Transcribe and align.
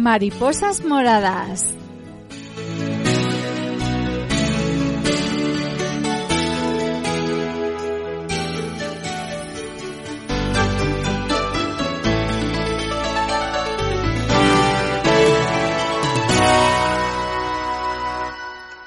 Mariposas 0.00 0.82
moradas. 0.82 1.79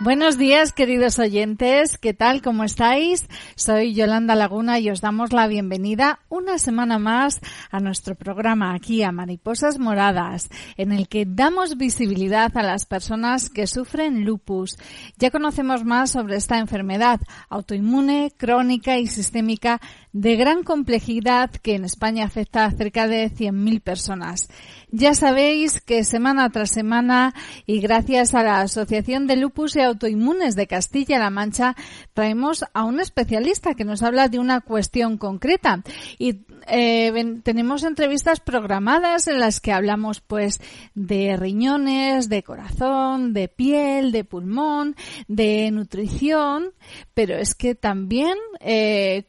Buenos 0.04 0.38
días, 0.38 0.74
queridos 0.74 1.18
oyentes. 1.18 1.98
¿Qué 1.98 2.14
tal? 2.14 2.42
¿Cómo 2.42 2.66
estáis? 2.66 3.26
Soy 3.56 3.94
Yolanda 3.94 4.36
Laguna 4.36 4.78
y 4.78 4.90
os 4.90 5.00
damos 5.00 5.32
la 5.32 5.48
bienvenida 5.48 6.20
una 6.28 6.58
semana 6.58 7.00
más 7.00 7.40
a 7.72 7.80
nuestro 7.80 8.16
programa 8.16 8.76
aquí 8.76 9.02
a 9.02 9.14
Mariposas 9.14 9.80
Moradas, 9.80 10.50
en 10.76 10.92
el 10.92 11.08
que 11.08 11.26
damos 11.26 11.78
visibilidad 11.78 12.52
a 12.58 12.64
las 12.64 12.86
personas 12.86 13.50
que 13.50 13.66
sufren 13.66 14.26
lupus. 14.26 14.78
Ya 15.20 15.32
conocemos 15.32 15.86
más 15.86 16.12
sobre 16.12 16.36
esta 16.36 16.60
enfermedad 16.60 17.22
autoinmune, 17.48 18.34
crónica 18.36 18.98
y 18.98 19.08
sistémica 19.08 19.80
de 20.12 20.36
gran 20.36 20.64
complejidad 20.64 21.50
que 21.50 21.76
en 21.76 21.86
España 21.86 22.26
afecta 22.26 22.66
a 22.66 22.72
cerca 22.72 23.08
de 23.08 23.32
100.000 23.32 23.82
personas. 23.82 24.50
Ya 24.92 25.16
sabéis 25.16 25.80
que 25.82 26.04
semana 26.04 26.50
tras 26.50 26.72
semana 26.72 27.34
y 27.66 27.80
gracias 27.80 28.36
a 28.36 28.44
la 28.44 28.60
Asociación 28.60 29.28
de 29.28 29.38
Lupus 29.38 29.76
y 29.76 29.93
Autoinmunes 29.94 30.56
de 30.56 30.68
Castilla-La 30.68 31.30
Mancha 31.30 31.76
traemos 32.14 32.66
a 32.74 32.84
un 32.84 33.00
especialista 33.00 33.76
que 33.76 33.86
nos 33.86 34.04
habla 34.04 34.28
de 34.28 34.40
una 34.40 34.62
cuestión 34.62 35.18
concreta. 35.18 35.84
Y 36.18 36.42
eh, 36.68 37.40
tenemos 37.44 37.84
entrevistas 37.84 38.40
programadas 38.40 39.28
en 39.28 39.40
las 39.40 39.60
que 39.60 39.72
hablamos 39.72 40.22
pues 40.22 40.62
de 40.96 41.38
riñones, 41.38 42.30
de 42.30 42.44
corazón, 42.44 43.34
de 43.34 43.48
piel, 43.48 44.12
de 44.12 44.24
pulmón, 44.24 44.96
de 45.28 45.72
nutrición, 45.72 46.74
pero 47.14 47.36
es 47.36 47.56
que 47.56 47.76
también 47.76 48.38
eh, 48.60 49.26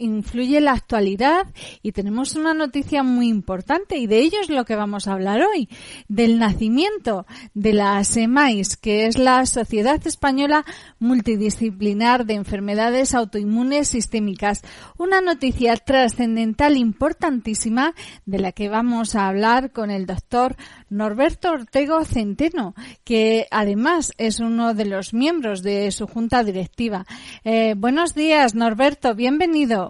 influye 0.00 0.60
la 0.60 0.72
actualidad 0.72 1.46
y 1.82 1.92
tenemos 1.92 2.34
una 2.34 2.54
noticia 2.54 3.02
muy 3.02 3.28
importante 3.28 3.98
y 3.98 4.06
de 4.06 4.18
ello 4.18 4.38
es 4.40 4.48
lo 4.48 4.64
que 4.64 4.74
vamos 4.74 5.06
a 5.06 5.12
hablar 5.12 5.42
hoy, 5.42 5.68
del 6.08 6.38
nacimiento 6.38 7.26
de 7.54 7.72
la 7.74 8.02
SEMAIS, 8.02 8.76
que 8.76 9.06
es 9.06 9.18
la 9.18 9.46
Sociedad 9.46 10.04
Española 10.06 10.64
Multidisciplinar 10.98 12.26
de 12.26 12.34
Enfermedades 12.34 13.14
Autoinmunes 13.14 13.88
Sistémicas. 13.88 14.62
Una 14.98 15.20
noticia 15.20 15.76
trascendental 15.76 16.76
importantísima 16.76 17.94
de 18.26 18.38
la 18.38 18.52
que 18.52 18.68
vamos 18.68 19.14
a 19.14 19.28
hablar 19.28 19.70
con 19.72 19.90
el 19.90 20.06
doctor 20.06 20.56
Norberto 20.88 21.52
Ortego 21.52 22.04
Centeno, 22.04 22.74
que 23.04 23.46
además 23.50 24.12
es 24.18 24.40
uno 24.40 24.74
de 24.74 24.86
los 24.86 25.14
miembros 25.14 25.62
de 25.62 25.90
su 25.90 26.06
junta 26.06 26.42
directiva. 26.42 27.04
Eh, 27.44 27.74
buenos 27.76 28.14
días, 28.14 28.54
Norberto, 28.54 29.14
bienvenido. 29.14 29.89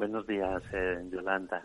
Buenos 0.00 0.26
días, 0.26 0.62
eh, 0.72 0.98
Yolanda. 1.12 1.62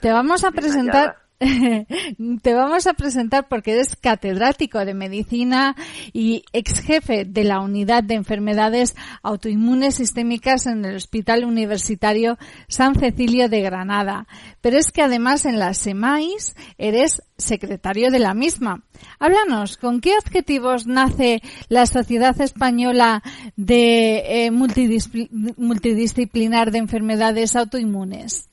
Te 0.00 0.10
vamos 0.10 0.42
a 0.42 0.50
presentar. 0.50 1.18
Te 2.42 2.54
vamos 2.54 2.88
a 2.88 2.94
presentar 2.94 3.46
porque 3.48 3.72
eres 3.72 3.94
catedrático 3.94 4.84
de 4.84 4.94
medicina 4.94 5.76
y 6.12 6.42
ex 6.52 6.80
jefe 6.80 7.24
de 7.24 7.44
la 7.44 7.60
unidad 7.60 8.02
de 8.02 8.14
enfermedades 8.14 8.96
autoinmunes 9.22 9.94
sistémicas 9.96 10.66
en 10.66 10.84
el 10.84 10.96
Hospital 10.96 11.44
Universitario 11.44 12.38
San 12.66 12.96
Cecilio 12.96 13.48
de 13.48 13.62
Granada. 13.62 14.26
Pero 14.60 14.78
es 14.78 14.90
que 14.90 15.02
además 15.02 15.44
en 15.44 15.60
la 15.60 15.74
SEMAIS 15.74 16.56
eres 16.76 17.22
secretario 17.36 18.10
de 18.10 18.18
la 18.18 18.34
misma. 18.34 18.82
Háblanos, 19.20 19.76
¿con 19.76 20.00
qué 20.00 20.14
objetivos 20.18 20.88
nace 20.88 21.40
la 21.68 21.86
Sociedad 21.86 22.40
Española 22.40 23.22
de 23.54 24.46
eh, 24.46 24.50
Multidisciplinar 24.50 26.72
de 26.72 26.78
Enfermedades 26.78 27.54
Autoinmunes? 27.54 28.48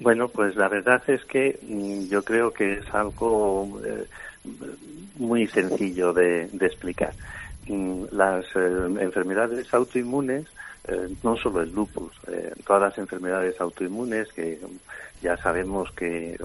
Bueno, 0.00 0.28
pues 0.28 0.56
la 0.56 0.68
verdad 0.68 1.02
es 1.08 1.24
que 1.26 1.58
mm, 1.62 2.08
yo 2.08 2.24
creo 2.24 2.52
que 2.52 2.78
es 2.78 2.94
algo 2.94 3.80
eh, 3.84 4.06
muy 5.16 5.46
sencillo 5.46 6.14
de, 6.14 6.44
explicar. 6.58 7.12
Mm, 7.68 8.04
las 8.12 8.46
eh, 8.56 8.86
enfermedades 8.98 9.72
autoinmunes, 9.74 10.46
eh, 10.88 11.14
no 11.22 11.36
solo 11.36 11.60
el 11.60 11.70
lupus, 11.72 12.12
todas 12.66 12.82
las 12.82 12.98
enfermedades 12.98 13.60
autoinmunes 13.60 14.32
que 14.32 14.58
ya 15.20 15.36
sabemos 15.36 15.90
que, 15.92 16.38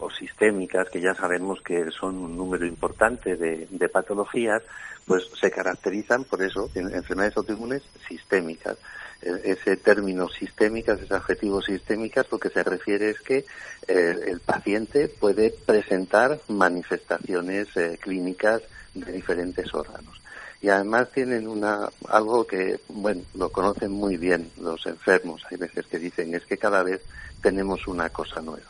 o 0.00 0.10
sistémicas, 0.10 0.90
que 0.90 1.00
ya 1.00 1.14
sabemos 1.14 1.62
que 1.62 1.90
son 1.90 2.16
un 2.18 2.36
número 2.36 2.66
importante 2.66 3.36
de, 3.36 3.66
de 3.70 3.88
patologías, 3.88 4.62
pues 5.06 5.26
se 5.40 5.50
caracterizan 5.50 6.24
por 6.24 6.42
eso 6.42 6.70
en 6.74 6.94
enfermedades 6.94 7.38
autoinmunes 7.38 7.82
sistémicas 8.06 8.76
ese 9.20 9.76
término 9.76 10.28
sistémicas, 10.28 11.00
ese 11.00 11.14
adjetivo 11.14 11.60
sistémicas, 11.60 12.26
lo 12.30 12.38
que 12.38 12.50
se 12.50 12.62
refiere 12.62 13.10
es 13.10 13.20
que 13.20 13.44
eh, 13.86 14.16
el 14.26 14.40
paciente 14.40 15.08
puede 15.08 15.50
presentar 15.50 16.40
manifestaciones 16.48 17.68
eh, 17.76 17.98
clínicas 18.00 18.62
de 18.94 19.12
diferentes 19.12 19.72
órganos. 19.74 20.20
Y 20.60 20.68
además 20.68 21.10
tienen 21.12 21.46
una, 21.46 21.88
algo 22.08 22.46
que, 22.46 22.80
bueno, 22.88 23.22
lo 23.34 23.50
conocen 23.50 23.92
muy 23.92 24.16
bien 24.16 24.50
los 24.60 24.86
enfermos. 24.86 25.42
Hay 25.50 25.56
veces 25.56 25.86
que 25.86 25.98
dicen 25.98 26.34
es 26.34 26.44
que 26.44 26.58
cada 26.58 26.82
vez 26.82 27.00
tenemos 27.40 27.86
una 27.86 28.10
cosa 28.10 28.40
nueva. 28.40 28.66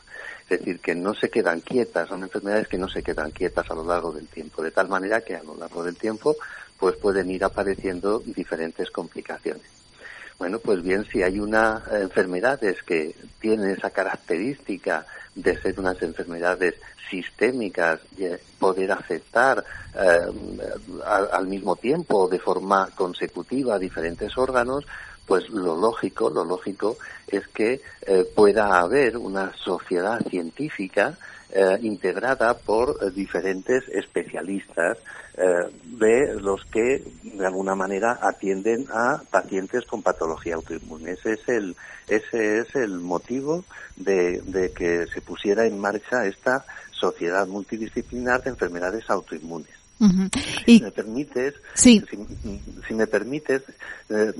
Es 0.48 0.60
decir, 0.60 0.80
que 0.80 0.94
no 0.94 1.14
se 1.14 1.30
quedan 1.30 1.60
quietas, 1.60 2.08
son 2.08 2.22
enfermedades 2.22 2.68
que 2.68 2.78
no 2.78 2.88
se 2.88 3.02
quedan 3.02 3.30
quietas 3.30 3.70
a 3.70 3.74
lo 3.74 3.84
largo 3.84 4.12
del 4.12 4.26
tiempo, 4.28 4.62
de 4.62 4.70
tal 4.70 4.88
manera 4.88 5.20
que 5.22 5.36
a 5.36 5.42
lo 5.42 5.56
largo 5.56 5.84
del 5.84 5.96
tiempo 5.96 6.36
pues 6.78 6.96
pueden 6.96 7.30
ir 7.30 7.44
apareciendo 7.44 8.20
diferentes 8.20 8.90
complicaciones. 8.90 9.77
Bueno, 10.38 10.60
pues 10.60 10.82
bien, 10.82 11.04
si 11.10 11.22
hay 11.22 11.40
una 11.40 11.82
eh, 11.90 12.02
enfermedades 12.02 12.82
que 12.84 13.14
tienen 13.40 13.70
esa 13.70 13.90
característica 13.90 15.04
de 15.34 15.60
ser 15.60 15.78
unas 15.80 16.00
enfermedades 16.02 16.74
sistémicas, 17.10 18.00
y 18.16 18.26
poder 18.58 18.92
afectar 18.92 19.64
eh, 19.94 20.20
al, 21.32 21.46
mismo 21.48 21.74
tiempo, 21.76 22.28
de 22.28 22.38
forma 22.38 22.88
consecutiva, 22.94 23.74
a 23.74 23.78
diferentes 23.78 24.36
órganos, 24.38 24.86
pues 25.26 25.48
lo 25.50 25.76
lógico, 25.76 26.30
lo 26.30 26.44
lógico 26.44 26.98
es 27.26 27.48
que 27.48 27.82
eh, 28.06 28.24
pueda 28.34 28.78
haber 28.78 29.16
una 29.16 29.52
sociedad 29.56 30.20
científica 30.28 31.18
eh, 31.50 31.78
integrada 31.82 32.58
por 32.58 32.98
eh, 33.00 33.10
diferentes 33.10 33.82
especialistas 33.88 34.98
eh, 35.34 35.44
de 35.84 36.34
los 36.40 36.64
que 36.66 37.02
de 37.22 37.46
alguna 37.46 37.74
manera 37.74 38.18
atienden 38.20 38.86
a 38.92 39.22
pacientes 39.30 39.84
con 39.86 40.02
patología 40.02 40.56
autoinmune. 40.56 41.12
Ese 41.12 41.32
es 41.32 41.48
el, 41.48 41.76
ese 42.06 42.58
es 42.58 42.74
el 42.74 42.98
motivo 42.98 43.64
de, 43.96 44.42
de 44.42 44.72
que 44.72 45.06
se 45.06 45.20
pusiera 45.20 45.64
en 45.64 45.78
marcha 45.78 46.26
esta 46.26 46.64
sociedad 46.90 47.46
multidisciplinar 47.46 48.42
de 48.42 48.50
enfermedades 48.50 49.08
autoinmunes. 49.08 49.87
Si 50.64 50.80
me 50.80 50.92
permites, 50.92 51.54
si, 51.74 52.04
me 52.90 53.06
permites, 53.08 53.62
eh, 54.08 54.32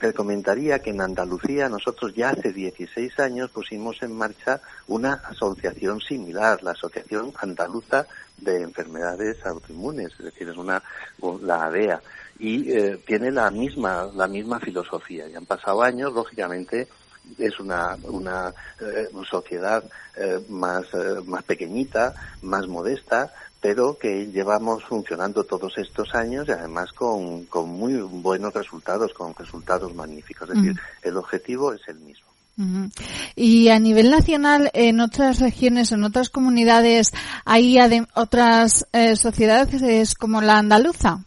te 0.00 0.12
comentaría 0.12 0.80
que 0.80 0.90
en 0.90 1.00
Andalucía 1.00 1.68
nosotros 1.68 2.12
ya 2.14 2.30
hace 2.30 2.52
16 2.52 3.20
años 3.20 3.50
pusimos 3.50 4.02
en 4.02 4.12
marcha 4.12 4.60
una 4.88 5.14
asociación 5.14 6.00
similar, 6.00 6.62
la 6.64 6.72
Asociación 6.72 7.32
Andaluza 7.36 8.06
de 8.38 8.62
Enfermedades 8.62 9.36
Autoinmunes, 9.46 10.12
es 10.18 10.24
decir, 10.24 10.48
es 10.48 10.56
una 10.56 10.82
la 11.42 11.66
ADEA 11.66 12.02
y 12.40 12.72
eh, 12.72 13.00
tiene 13.06 13.30
la 13.30 13.50
misma 13.52 14.10
la 14.12 14.26
misma 14.26 14.58
filosofía. 14.58 15.28
Y 15.28 15.36
han 15.36 15.46
pasado 15.46 15.82
años, 15.82 16.12
lógicamente, 16.12 16.88
es 17.38 17.58
una, 17.60 17.96
una 18.02 18.52
sociedad 19.30 19.82
más, 20.48 20.84
más 21.24 21.42
pequeñita, 21.44 22.14
más 22.42 22.68
modesta, 22.68 23.32
pero 23.64 23.96
que 23.96 24.26
llevamos 24.26 24.84
funcionando 24.84 25.42
todos 25.44 25.78
estos 25.78 26.14
años 26.14 26.46
y 26.46 26.52
además 26.52 26.92
con, 26.92 27.46
con 27.46 27.70
muy 27.70 27.94
buenos 27.94 28.52
resultados, 28.52 29.14
con 29.14 29.34
resultados 29.34 29.94
magníficos. 29.94 30.50
Es 30.50 30.56
decir, 30.56 30.80
el 31.02 31.16
objetivo 31.16 31.72
es 31.72 31.80
el 31.88 31.96
mismo. 32.00 32.26
Y 33.34 33.70
a 33.70 33.78
nivel 33.78 34.10
nacional, 34.10 34.70
en 34.74 35.00
otras 35.00 35.40
regiones, 35.40 35.92
en 35.92 36.04
otras 36.04 36.28
comunidades, 36.28 37.12
¿hay 37.46 37.78
otras 38.12 38.86
eh, 38.92 39.16
sociedades 39.16 40.14
como 40.14 40.42
la 40.42 40.58
andaluza? 40.58 41.24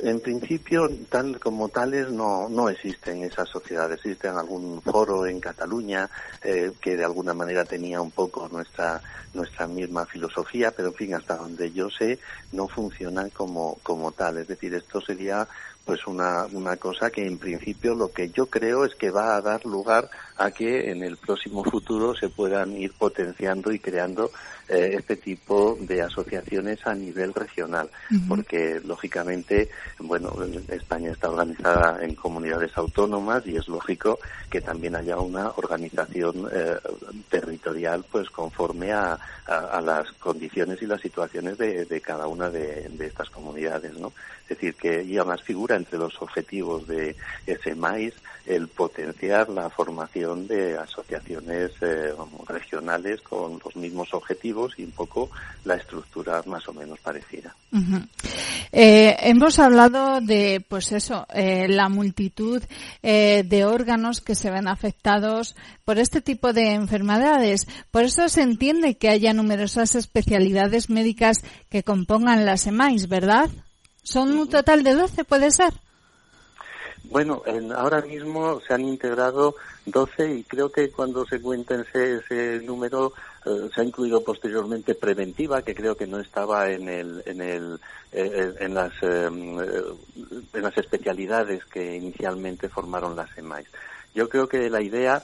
En, 0.00 0.20
principio, 0.20 0.88
tal 1.08 1.38
como 1.40 1.68
tales, 1.68 2.10
no, 2.10 2.48
no 2.48 2.68
existen 2.68 3.22
esas 3.22 3.48
sociedades. 3.48 3.98
Existe 3.98 4.28
algún 4.28 4.82
foro 4.82 5.26
en 5.26 5.40
Cataluña 5.40 6.08
eh, 6.42 6.72
que 6.80 6.96
de 6.96 7.04
alguna 7.04 7.34
manera 7.34 7.64
tenía 7.64 8.00
un 8.00 8.10
poco 8.10 8.48
nuestra 8.48 9.00
nuestra 9.34 9.66
misma 9.66 10.04
filosofía, 10.04 10.72
pero 10.72 10.88
en 10.88 10.94
fin, 10.94 11.14
hasta 11.14 11.36
donde 11.36 11.72
yo 11.72 11.88
sé, 11.88 12.18
no 12.52 12.68
funcionan 12.68 13.30
como, 13.30 13.78
como 13.82 14.12
tal. 14.12 14.38
Es 14.38 14.48
decir, 14.48 14.74
esto 14.74 15.00
sería 15.00 15.48
pues 15.84 16.06
una, 16.06 16.46
una 16.52 16.76
cosa 16.76 17.10
que 17.10 17.26
en 17.26 17.38
principio 17.38 17.94
lo 17.94 18.12
que 18.12 18.30
yo 18.30 18.46
creo 18.46 18.84
es 18.84 18.94
que 18.94 19.10
va 19.10 19.36
a 19.36 19.40
dar 19.40 19.64
lugar 19.64 20.08
a 20.36 20.50
que 20.50 20.90
en 20.90 21.02
el 21.02 21.16
próximo 21.16 21.62
futuro 21.64 22.14
se 22.14 22.28
puedan 22.28 22.76
ir 22.76 22.92
potenciando 22.92 23.72
y 23.72 23.78
creando 23.78 24.30
eh, 24.68 24.94
este 24.98 25.16
tipo 25.16 25.76
de 25.80 26.02
asociaciones 26.02 26.86
a 26.86 26.94
nivel 26.94 27.34
regional, 27.34 27.90
porque 28.28 28.80
lógicamente, 28.84 29.68
bueno, 29.98 30.32
España 30.68 31.10
está 31.10 31.30
organizada 31.30 32.02
en 32.02 32.14
comunidades 32.14 32.70
autónomas 32.76 33.46
y 33.46 33.56
es 33.56 33.68
lógico 33.68 34.18
que 34.48 34.60
también 34.60 34.96
haya 34.96 35.18
una 35.18 35.50
organización 35.56 36.48
eh, 36.52 36.76
territorial, 37.28 38.04
pues 38.10 38.30
conforme 38.30 38.92
a, 38.92 39.18
a, 39.46 39.80
las 39.80 40.10
condiciones 40.12 40.80
y 40.80 40.86
las 40.86 41.00
situaciones 41.00 41.58
de, 41.58 41.84
de 41.84 42.00
cada 42.00 42.26
una 42.26 42.48
de, 42.48 42.88
de, 42.88 43.06
estas 43.06 43.28
comunidades, 43.30 43.98
¿no? 43.98 44.12
Es 44.44 44.50
decir, 44.50 44.74
que 44.74 45.02
y 45.02 45.18
además 45.18 45.42
figura 45.42 45.76
entre 45.76 45.98
los 45.98 46.20
objetivos 46.22 46.86
de 46.86 47.16
ese 47.46 47.74
maíz 47.74 48.14
el 48.46 48.68
potenciar 48.68 49.48
la 49.48 49.70
formación 49.70 50.21
de 50.46 50.76
asociaciones 50.78 51.70
eh, 51.80 52.12
regionales 52.46 53.20
con 53.22 53.60
los 53.64 53.76
mismos 53.76 54.14
objetivos 54.14 54.72
y 54.78 54.84
un 54.84 54.92
poco 54.92 55.30
la 55.64 55.74
estructura 55.74 56.42
más 56.46 56.66
o 56.68 56.72
menos 56.72 56.98
parecida. 57.00 57.54
eh, 58.70 59.16
hemos 59.20 59.58
hablado 59.58 60.20
de, 60.20 60.64
pues 60.66 60.92
eso, 60.92 61.26
eh, 61.34 61.68
la 61.68 61.88
multitud 61.88 62.62
eh, 63.02 63.44
de 63.46 63.64
órganos 63.64 64.20
que 64.20 64.34
se 64.34 64.50
ven 64.50 64.68
afectados 64.68 65.56
por 65.84 65.98
este 65.98 66.20
tipo 66.20 66.52
de 66.52 66.72
enfermedades. 66.72 67.66
Por 67.90 68.04
eso 68.04 68.28
se 68.28 68.42
entiende 68.42 68.96
que 68.96 69.08
haya 69.08 69.32
numerosas 69.32 69.94
especialidades 69.94 70.88
médicas 70.88 71.42
que 71.68 71.82
compongan 71.82 72.46
las 72.46 72.66
EMAIS, 72.66 73.08
¿verdad? 73.08 73.50
¿Son 74.02 74.32
un 74.38 74.48
total 74.48 74.82
de 74.82 74.94
12, 74.94 75.24
puede 75.24 75.50
ser? 75.50 75.72
Bueno, 77.12 77.42
ahora 77.76 78.00
mismo 78.00 78.58
se 78.66 78.72
han 78.72 78.80
integrado 78.80 79.54
12 79.84 80.34
y 80.34 80.44
creo 80.44 80.72
que 80.72 80.90
cuando 80.90 81.26
se 81.26 81.42
cuenta 81.42 81.74
ese, 81.74 82.14
ese 82.14 82.64
número 82.64 83.12
eh, 83.44 83.68
se 83.74 83.82
ha 83.82 83.84
incluido 83.84 84.24
posteriormente 84.24 84.94
preventiva, 84.94 85.60
que 85.60 85.74
creo 85.74 85.94
que 85.94 86.06
no 86.06 86.20
estaba 86.20 86.70
en 86.70 86.88
el, 86.88 87.22
en 87.26 87.42
el, 87.42 87.78
eh, 88.12 88.54
en 88.60 88.72
las, 88.72 88.94
em, 89.02 89.60
eh, 89.60 89.82
en 90.54 90.62
las 90.62 90.78
especialidades 90.78 91.62
que 91.66 91.96
inicialmente 91.96 92.70
formaron 92.70 93.14
las 93.14 93.36
EMAIS. 93.36 93.68
Yo 94.14 94.30
creo 94.30 94.48
que 94.48 94.70
la 94.70 94.80
idea 94.80 95.22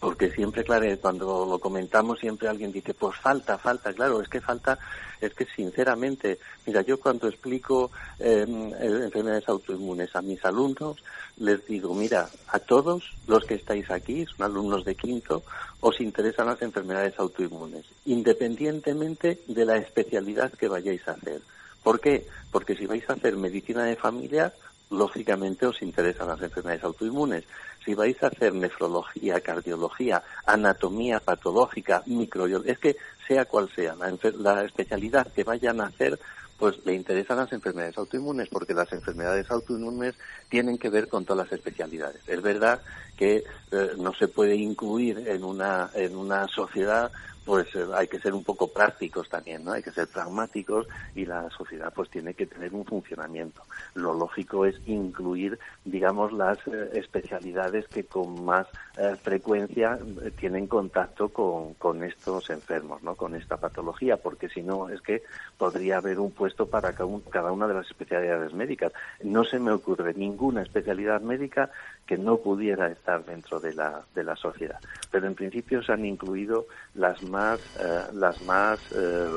porque 0.00 0.30
siempre, 0.30 0.64
claro, 0.64 0.86
cuando 1.00 1.46
lo 1.46 1.58
comentamos 1.58 2.18
siempre 2.18 2.48
alguien 2.48 2.72
dice, 2.72 2.94
pues 2.94 3.16
falta, 3.16 3.58
falta, 3.58 3.92
claro, 3.92 4.20
es 4.20 4.28
que 4.28 4.40
falta, 4.40 4.78
es 5.20 5.32
que 5.34 5.46
sinceramente, 5.46 6.38
mira, 6.66 6.82
yo 6.82 6.98
cuando 6.98 7.28
explico 7.28 7.90
eh, 8.18 8.44
enfermedades 8.46 9.48
autoinmunes 9.48 10.14
a 10.16 10.22
mis 10.22 10.44
alumnos, 10.44 10.96
les 11.38 11.64
digo, 11.66 11.94
mira, 11.94 12.28
a 12.48 12.58
todos 12.58 13.14
los 13.26 13.44
que 13.44 13.54
estáis 13.54 13.90
aquí, 13.90 14.26
son 14.26 14.46
alumnos 14.46 14.84
de 14.84 14.94
quinto, 14.94 15.42
os 15.80 16.00
interesan 16.00 16.46
las 16.46 16.62
enfermedades 16.62 17.18
autoinmunes, 17.18 17.86
independientemente 18.06 19.40
de 19.46 19.64
la 19.64 19.76
especialidad 19.76 20.52
que 20.52 20.68
vayáis 20.68 21.06
a 21.08 21.12
hacer. 21.12 21.40
¿Por 21.82 22.00
qué? 22.00 22.26
Porque 22.50 22.76
si 22.76 22.86
vais 22.86 23.08
a 23.08 23.14
hacer 23.14 23.36
medicina 23.36 23.84
de 23.84 23.96
familia, 23.96 24.52
lógicamente 24.92 25.66
os 25.66 25.82
interesan 25.82 26.28
las 26.28 26.42
enfermedades 26.42 26.84
autoinmunes. 26.84 27.44
Si 27.84 27.94
vais 27.94 28.20
a 28.22 28.28
hacer 28.28 28.54
nefrología, 28.54 29.40
cardiología, 29.40 30.22
anatomía 30.46 31.20
patológica, 31.20 32.02
microbiología, 32.06 32.72
es 32.72 32.78
que 32.78 32.96
sea 33.26 33.44
cual 33.44 33.70
sea 33.74 33.94
la, 33.94 34.16
la 34.38 34.64
especialidad 34.64 35.32
que 35.32 35.44
vayan 35.44 35.80
a 35.80 35.86
hacer, 35.86 36.18
pues 36.58 36.84
le 36.86 36.94
interesan 36.94 37.38
las 37.38 37.52
enfermedades 37.52 37.98
autoinmunes, 37.98 38.48
porque 38.48 38.72
las 38.72 38.92
enfermedades 38.92 39.50
autoinmunes 39.50 40.14
tienen 40.48 40.78
que 40.78 40.90
ver 40.90 41.08
con 41.08 41.24
todas 41.24 41.46
las 41.46 41.58
especialidades. 41.58 42.20
Es 42.28 42.40
verdad 42.40 42.80
que 43.16 43.44
eh, 43.72 43.90
no 43.98 44.14
se 44.14 44.28
puede 44.28 44.54
incluir 44.54 45.26
en 45.26 45.42
una, 45.42 45.90
en 45.94 46.16
una 46.16 46.46
sociedad 46.46 47.10
pues 47.44 47.74
eh, 47.74 47.84
hay 47.94 48.06
que 48.06 48.20
ser 48.20 48.34
un 48.34 48.44
poco 48.44 48.68
prácticos 48.72 49.28
también, 49.28 49.64
¿no? 49.64 49.72
Hay 49.72 49.82
que 49.82 49.90
ser 49.90 50.06
pragmáticos 50.08 50.86
y 51.14 51.26
la 51.26 51.48
sociedad 51.50 51.92
pues 51.94 52.10
tiene 52.10 52.34
que 52.34 52.46
tener 52.46 52.72
un 52.72 52.84
funcionamiento. 52.84 53.62
Lo 53.94 54.14
lógico 54.14 54.64
es 54.64 54.76
incluir, 54.86 55.58
digamos, 55.84 56.32
las 56.32 56.58
eh, 56.66 56.90
especialidades 56.94 57.88
que 57.88 58.04
con 58.04 58.44
más 58.44 58.66
eh, 58.96 59.16
frecuencia 59.20 59.98
tienen 60.38 60.66
contacto 60.66 61.30
con, 61.30 61.74
con 61.74 62.02
estos 62.04 62.50
enfermos, 62.50 63.02
¿no? 63.02 63.14
Con 63.14 63.34
esta 63.34 63.56
patología, 63.56 64.16
porque 64.16 64.48
si 64.48 64.62
no 64.62 64.88
es 64.88 65.00
que 65.00 65.22
podría 65.58 65.98
haber 65.98 66.18
un 66.20 66.30
puesto 66.30 66.66
para 66.66 66.92
cada 66.92 67.52
una 67.52 67.66
de 67.66 67.74
las 67.74 67.86
especialidades 67.86 68.52
médicas. 68.52 68.92
No 69.22 69.44
se 69.44 69.58
me 69.58 69.72
ocurre 69.72 70.14
ninguna 70.14 70.62
especialidad 70.62 71.20
médica 71.20 71.70
que 72.06 72.18
no 72.18 72.36
pudiera 72.38 72.88
estar 72.88 73.24
dentro 73.24 73.60
de 73.60 73.74
la, 73.74 74.02
de 74.14 74.24
la 74.24 74.36
sociedad. 74.36 74.78
Pero 75.10 75.26
en 75.26 75.34
principio 75.34 75.82
se 75.82 75.92
han 75.92 76.04
incluido 76.04 76.66
las 76.94 77.22
más, 77.22 77.60
eh, 77.78 78.02
las 78.14 78.42
más, 78.42 78.80
eh, 78.94 79.28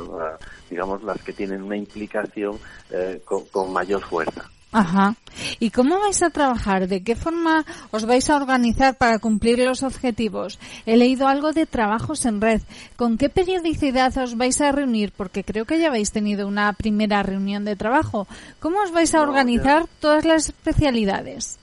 digamos, 0.70 1.04
las 1.04 1.22
que 1.22 1.34
tienen 1.34 1.62
una 1.62 1.78
implicación 1.78 2.58
eh, 2.92 3.22
con, 3.24 3.72
mayor 3.72 4.02
fuerza. 4.02 4.50
Ajá. 4.72 5.16
¿Y 5.60 5.70
cómo 5.70 6.00
vais 6.00 6.22
a 6.22 6.32
trabajar? 6.32 6.90
¿De 6.90 7.02
qué 7.02 7.16
forma 7.16 7.64
os 7.92 8.06
vais 8.06 8.30
a 8.30 8.36
organizar 8.36 8.98
para 8.98 9.20
cumplir 9.20 9.60
los 9.60 9.84
objetivos? 9.84 10.60
He 10.86 10.98
leído 10.98 11.30
algo 11.30 11.54
de 11.54 11.66
trabajos 11.66 12.26
en 12.26 12.42
red. 12.42 12.62
¿Con 12.98 13.18
qué 13.18 13.30
periodicidad 13.30 14.18
os 14.18 14.36
vais 14.36 14.60
a 14.60 14.74
reunir? 14.74 15.14
Porque 15.16 15.46
creo 15.46 15.64
que 15.64 15.80
ya 15.80 15.88
habéis 15.88 16.12
tenido 16.12 16.46
una 16.46 16.74
primera 16.74 17.24
reunión 17.24 17.64
de 17.64 17.78
trabajo. 17.78 18.28
¿Cómo 18.60 18.82
os 18.82 18.92
vais 18.92 19.16
a 19.16 19.22
organizar 19.22 19.88
todas 20.02 20.26
las 20.26 20.50
especialidades? 20.50 21.58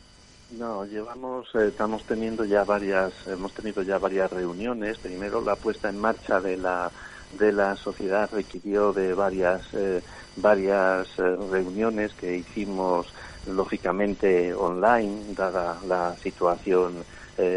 No, 0.59 0.85
llevamos, 0.85 1.49
eh, 1.55 1.69
estamos 1.69 2.05
teniendo 2.05 2.45
ya 2.45 2.63
varias, 2.65 3.15
hemos 3.27 3.55
tenido 3.55 3.83
ya 3.83 3.99
varias 3.99 4.31
reuniones. 4.31 4.99
Primero 4.99 5.41
la 5.41 5.57
puesta 5.57 5.89
en 5.89 5.97
marcha 5.97 6.41
de 6.41 6.59
la 6.59 6.93
de 7.39 7.51
la 7.51 7.75
sociedad 7.77 8.29
requirió 8.31 8.93
de 8.93 9.15
varias 9.15 9.63
eh, 9.73 10.03
varias 10.37 11.09
eh, 11.19 11.37
reuniones 11.51 12.13
que 12.13 12.37
hicimos 12.37 13.07
lógicamente 13.47 14.53
online 14.53 15.33
dada 15.35 15.81
la 15.87 16.17
situación 16.19 17.05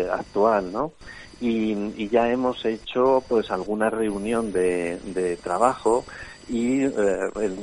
actual, 0.10 0.72
¿no? 0.72 0.94
Y, 1.42 1.74
y, 2.02 2.08
ya 2.08 2.30
hemos 2.30 2.64
hecho 2.64 3.22
pues 3.28 3.52
alguna 3.52 3.90
reunión 3.90 4.54
de, 4.54 4.98
de 5.04 5.36
trabajo 5.36 6.06
y 6.48 6.84
eh, 6.84 6.92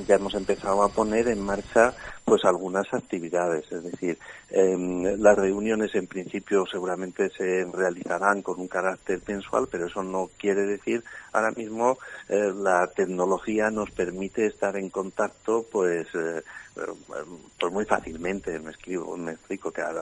ya 0.06 0.16
hemos 0.16 0.34
empezado 0.34 0.82
a 0.82 0.88
poner 0.88 1.28
en 1.28 1.40
marcha 1.40 1.94
pues 2.24 2.44
algunas 2.44 2.86
actividades, 2.92 3.70
es 3.70 3.82
decir, 3.82 4.18
em, 4.50 5.02
las 5.20 5.36
reuniones 5.36 5.94
en 5.94 6.06
principio 6.06 6.64
seguramente 6.66 7.30
se 7.30 7.64
realizarán 7.72 8.42
con 8.42 8.60
un 8.60 8.68
carácter 8.68 9.20
mensual, 9.26 9.68
pero 9.70 9.86
eso 9.86 10.02
no 10.02 10.30
quiere 10.38 10.62
decir 10.62 11.02
ahora 11.32 11.50
mismo 11.52 11.98
eh, 12.28 12.52
la 12.54 12.86
tecnología 12.88 13.70
nos 13.70 13.90
permite 13.90 14.46
estar 14.46 14.76
en 14.76 14.90
contacto 14.90 15.66
pues 15.70 16.06
eh, 16.14 16.42
pues 16.74 17.72
muy 17.72 17.84
fácilmente. 17.84 18.58
Me 18.60 18.70
escribo 18.70 19.16
me 19.16 19.32
explico 19.32 19.70
que 19.70 19.82
a, 19.82 19.92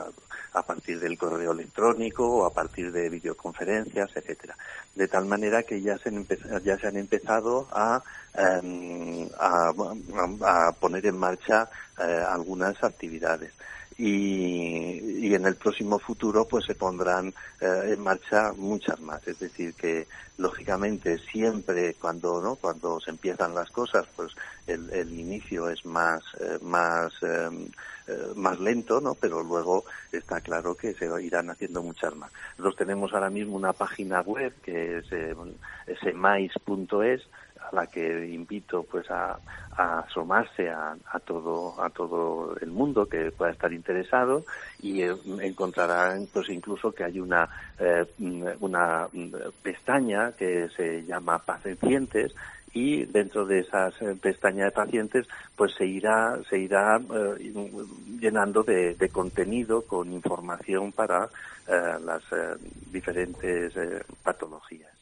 a 0.53 0.61
partir 0.63 0.99
del 0.99 1.17
correo 1.17 1.51
electrónico 1.51 2.27
o 2.27 2.45
a 2.45 2.53
partir 2.53 2.91
de 2.91 3.09
videoconferencias 3.09 4.09
etcétera. 4.15 4.55
De 4.95 5.07
tal 5.07 5.25
manera 5.25 5.63
que 5.63 5.81
ya 5.81 5.97
se 5.97 6.09
han, 6.09 6.27
ya 6.63 6.77
se 6.77 6.87
han 6.87 6.97
empezado 6.97 7.67
a, 7.71 8.03
em, 8.35 9.29
a, 9.39 10.71
poner 10.79 11.05
en 11.05 11.17
marcha 11.17 11.69
eh, 12.03 12.23
algunas 12.27 12.83
actividades. 12.83 13.53
Y, 13.97 15.27
y, 15.27 15.35
en 15.35 15.45
el 15.45 15.55
próximo 15.55 15.99
futuro 15.99 16.47
pues 16.47 16.65
se 16.65 16.75
pondrán 16.75 17.33
eh, 17.59 17.93
en 17.93 17.99
marcha 17.99 18.53
muchas 18.53 18.99
más 19.01 19.27
es 19.27 19.37
decir 19.37 19.75
que 19.75 20.07
lógicamente 20.37 21.19
siempre 21.19 21.95
cuando 21.95 22.41
no 22.41 22.55
cuando 22.55 22.99
se 23.01 23.11
empiezan 23.11 23.53
las 23.53 23.69
cosas 23.69 24.07
pues 24.15 24.31
el, 24.65 24.89
el 24.91 25.11
inicio 25.19 25.69
es 25.69 25.85
más 25.85 26.23
eh, 26.39 26.57
más 26.61 27.13
más 28.35 28.59
lento, 28.59 28.99
¿no? 28.99 29.13
Pero 29.15 29.41
luego 29.41 29.85
está 30.11 30.41
claro 30.41 30.75
que 30.75 30.93
se 30.93 31.05
irán 31.23 31.49
haciendo 31.49 31.81
muchas 31.81 32.13
más. 32.15 32.29
Nosotros 32.57 32.75
tenemos 32.75 33.13
ahora 33.13 33.29
mismo 33.29 33.55
una 33.55 33.71
página 33.71 34.19
web 34.21 34.53
que 34.63 34.97
es 34.97 35.05
semais.es 36.01 37.21
a 37.71 37.75
la 37.75 37.87
que 37.87 38.27
invito 38.27 38.83
pues 38.83 39.09
a, 39.09 39.37
asomarse 39.75 40.69
a, 40.69 40.95
todo 41.25 41.81
a 41.81 41.89
todo 41.89 42.55
el 42.61 42.69
mundo 42.69 43.07
que 43.07 43.31
pueda 43.31 43.51
estar 43.51 43.71
interesado 43.73 44.43
y 44.81 45.01
eh, 45.01 45.15
encontrarán 45.41 46.27
pues 46.31 46.49
incluso 46.49 46.91
que 46.91 47.03
hay 47.03 47.19
una 47.19 47.49
eh, 47.79 48.05
una 48.59 49.07
pestaña 49.63 50.33
que 50.33 50.69
se 50.75 51.03
llama 51.03 51.39
pacientes 51.39 52.35
y 52.73 53.05
dentro 53.05 53.45
de 53.45 53.59
esas 53.59 53.99
eh, 54.01 54.15
pestañas 54.21 54.65
de 54.65 54.71
pacientes 54.71 55.27
pues 55.55 55.73
se 55.73 55.85
irá 55.85 56.37
se 56.49 56.59
irá 56.59 56.99
llenando 58.19 58.63
de, 58.63 59.09
contenido 59.11 59.83
con 59.83 60.11
información 60.11 60.91
para 60.91 61.29
las 61.67 62.23
diferentes 62.91 63.73
patologías 64.21 65.00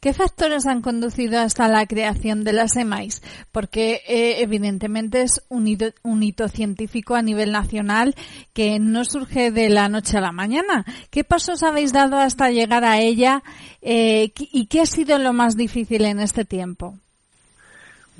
¿Qué 0.00 0.14
factores 0.14 0.66
han 0.66 0.80
conducido 0.80 1.40
hasta 1.40 1.68
la 1.68 1.86
creación 1.86 2.42
de 2.42 2.54
las 2.54 2.74
EMAIS? 2.76 3.22
Porque 3.52 4.00
eh, 4.06 4.36
evidentemente 4.40 5.20
es 5.20 5.42
un 5.48 5.66
hito, 5.68 6.48
científico 6.48 7.14
a 7.14 7.22
nivel 7.22 7.52
nacional 7.52 8.14
que 8.54 8.78
no 8.78 9.04
surge 9.04 9.50
de 9.50 9.68
la 9.68 9.88
noche 9.90 10.16
a 10.16 10.22
la 10.22 10.32
mañana. 10.32 10.86
¿Qué 11.10 11.22
pasos 11.22 11.62
habéis 11.62 11.92
dado 11.92 12.16
hasta 12.16 12.50
llegar 12.50 12.84
a 12.84 12.98
ella 12.98 13.42
eh, 13.82 14.32
y 14.36 14.66
qué 14.66 14.80
ha 14.80 14.86
sido 14.86 15.18
lo 15.18 15.34
más 15.34 15.56
difícil 15.56 16.06
en 16.06 16.20
este 16.20 16.46
tiempo? 16.46 16.98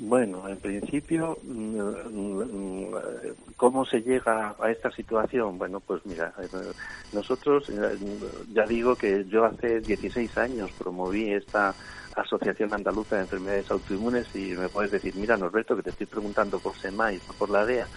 Bueno, 0.03 0.49
en 0.49 0.57
principio, 0.57 1.37
mm, 1.43 1.77
mm, 1.77 2.91
¿cómo 3.55 3.85
se 3.85 4.01
llega 4.01 4.55
a 4.59 4.71
esta 4.71 4.89
situación? 4.89 5.59
Bueno, 5.59 5.79
pues 5.79 6.03
mira, 6.07 6.33
eh, 6.39 6.73
nosotros, 7.11 7.69
eh, 7.69 7.99
ya 8.51 8.65
digo 8.65 8.95
que 8.95 9.25
yo 9.25 9.45
hace 9.45 9.81
16 9.81 10.35
años 10.37 10.71
promoví 10.75 11.31
esta 11.31 11.75
Asociación 12.15 12.73
Andaluza 12.73 13.15
de 13.15 13.21
Enfermedades 13.21 13.69
Autoinmunes 13.69 14.27
y 14.33 14.53
me 14.57 14.69
puedes 14.69 14.89
decir, 14.91 15.15
mira 15.15 15.37
Norberto, 15.37 15.75
que 15.75 15.83
te 15.83 15.91
estoy 15.91 16.07
preguntando 16.07 16.59
por 16.59 16.75
SEMAI, 16.79 17.21
por 17.37 17.51
la 17.51 17.63
DEA, 17.63 17.87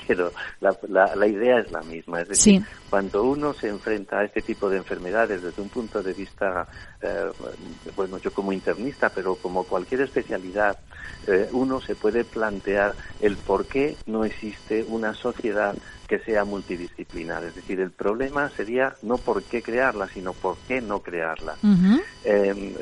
pero 0.06 0.32
la, 0.60 0.76
la, 1.14 1.26
idea 1.26 1.58
es 1.58 1.70
la 1.70 1.82
misma. 1.82 2.20
Es 2.20 2.28
decir, 2.28 2.62
cuando 2.90 3.24
uno 3.24 3.52
se 3.54 3.68
enfrenta 3.68 4.20
a 4.20 4.24
este 4.24 4.42
tipo 4.42 4.68
de 4.68 4.78
enfermedades 4.78 5.42
desde 5.42 5.62
un 5.62 5.68
punto 5.68 6.02
de 6.02 6.12
vista, 6.12 6.66
eh, 7.00 7.30
bueno, 7.96 8.18
yo 8.18 8.32
como 8.32 8.52
internista, 8.52 9.08
pero 9.08 9.36
como 9.36 9.64
cualquier 9.64 10.02
especialidad, 10.02 10.78
eh, 11.26 11.48
uno 11.52 11.80
se 11.80 11.94
puede 11.94 12.24
plantear 12.24 12.94
el 13.20 13.36
por 13.36 13.66
qué 13.66 13.96
no 14.06 14.24
existe 14.24 14.84
una 14.88 15.14
sociedad 15.14 15.74
que 16.12 16.18
sea 16.18 16.44
multidisciplinar. 16.44 17.42
Es 17.44 17.54
decir, 17.54 17.80
el 17.80 17.90
problema 17.90 18.50
sería 18.50 18.94
no 19.00 19.16
por 19.16 19.42
qué 19.44 19.62
crearla, 19.62 20.08
sino 20.08 20.34
por 20.34 20.58
qué 20.68 20.82
no 20.82 21.00
crearla. 21.00 21.56
Em, 22.24 22.74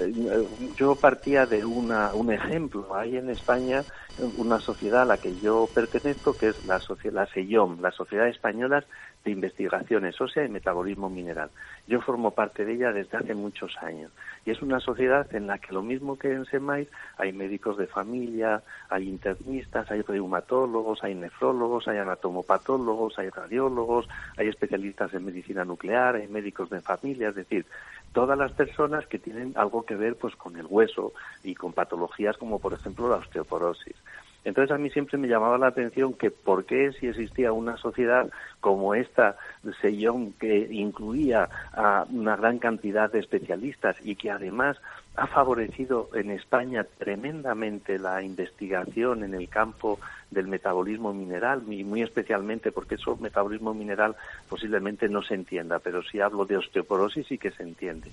yo 0.76 0.96
partía 0.96 1.46
de 1.46 1.64
una, 1.64 2.12
un 2.12 2.32
ejemplo. 2.32 2.92
Hay 2.92 3.16
en 3.16 3.30
España 3.30 3.84
una 4.20 4.60
sociedad 4.60 5.02
a 5.02 5.04
la 5.06 5.18
que 5.18 5.38
yo 5.38 5.70
pertenezco, 5.74 6.36
que 6.36 6.48
es 6.50 6.64
la, 6.64 6.80
la 7.12 7.26
SEIOM, 7.26 7.80
la 7.80 7.90
Sociedad 7.90 8.28
Española 8.28 8.84
de 9.24 9.30
Investigaciones 9.30 10.20
Ósea 10.20 10.44
y 10.44 10.48
Metabolismo 10.48 11.10
Mineral. 11.10 11.50
Yo 11.86 12.00
formo 12.00 12.30
parte 12.30 12.64
de 12.64 12.74
ella 12.74 12.92
desde 12.92 13.18
hace 13.18 13.34
muchos 13.34 13.76
años. 13.82 14.10
Y 14.44 14.50
es 14.50 14.62
una 14.62 14.80
sociedad 14.80 15.26
en 15.34 15.46
la 15.46 15.58
que 15.58 15.72
lo 15.72 15.82
mismo 15.82 16.18
que 16.18 16.32
en 16.32 16.44
SEMAIS 16.46 16.88
hay 17.18 17.32
médicos 17.32 17.76
de 17.76 17.86
familia, 17.86 18.62
hay 18.88 19.08
internistas, 19.08 19.90
hay 19.90 20.02
reumatólogos, 20.02 21.02
hay 21.04 21.14
nefrólogos, 21.14 21.88
hay 21.88 21.98
anatomopatólogos, 21.98 23.18
hay 23.18 23.28
radiólogos, 23.28 24.08
hay 24.36 24.48
especialistas 24.48 25.12
en 25.14 25.24
medicina 25.24 25.64
nuclear, 25.64 26.16
hay 26.16 26.28
médicos 26.28 26.70
de 26.70 26.80
familia, 26.80 27.28
es 27.28 27.34
decir, 27.34 27.66
todas 28.12 28.36
las 28.36 28.52
personas 28.52 29.06
que 29.06 29.18
tienen 29.18 29.52
algo 29.56 29.84
que 29.84 29.94
ver 29.94 30.16
pues 30.16 30.34
con 30.36 30.56
el 30.56 30.66
hueso 30.68 31.12
y 31.44 31.54
con 31.54 31.72
patologías 31.72 32.36
como 32.36 32.58
por 32.58 32.72
ejemplo 32.72 33.08
la 33.08 33.16
osteoporosis. 33.16 33.96
Entonces 34.44 34.74
a 34.74 34.78
mí 34.78 34.90
siempre 34.90 35.18
me 35.18 35.28
llamaba 35.28 35.58
la 35.58 35.66
atención 35.66 36.14
que 36.14 36.30
por 36.30 36.64
qué 36.64 36.92
si 36.92 37.08
existía 37.08 37.52
una 37.52 37.76
sociedad 37.76 38.30
como 38.60 38.94
esta, 38.94 39.36
Sellón, 39.80 40.32
que 40.32 40.68
incluía 40.70 41.48
a 41.72 42.06
una 42.10 42.36
gran 42.36 42.58
cantidad 42.58 43.12
de 43.12 43.18
especialistas 43.18 43.96
y 44.02 44.16
que 44.16 44.30
además 44.30 44.78
ha 45.20 45.26
favorecido 45.26 46.08
en 46.14 46.30
España 46.30 46.86
tremendamente 46.96 47.98
la 47.98 48.22
investigación 48.22 49.22
en 49.22 49.34
el 49.34 49.50
campo 49.50 49.98
del 50.30 50.46
metabolismo 50.46 51.12
mineral 51.12 51.62
y 51.68 51.84
muy 51.84 52.00
especialmente 52.00 52.72
porque 52.72 52.94
eso 52.94 53.18
metabolismo 53.20 53.74
mineral 53.74 54.16
posiblemente 54.48 55.10
no 55.10 55.20
se 55.22 55.34
entienda, 55.34 55.78
pero 55.78 56.02
si 56.02 56.20
hablo 56.20 56.46
de 56.46 56.56
osteoporosis 56.56 57.26
sí 57.26 57.36
que 57.36 57.50
se 57.50 57.64
entiende. 57.64 58.10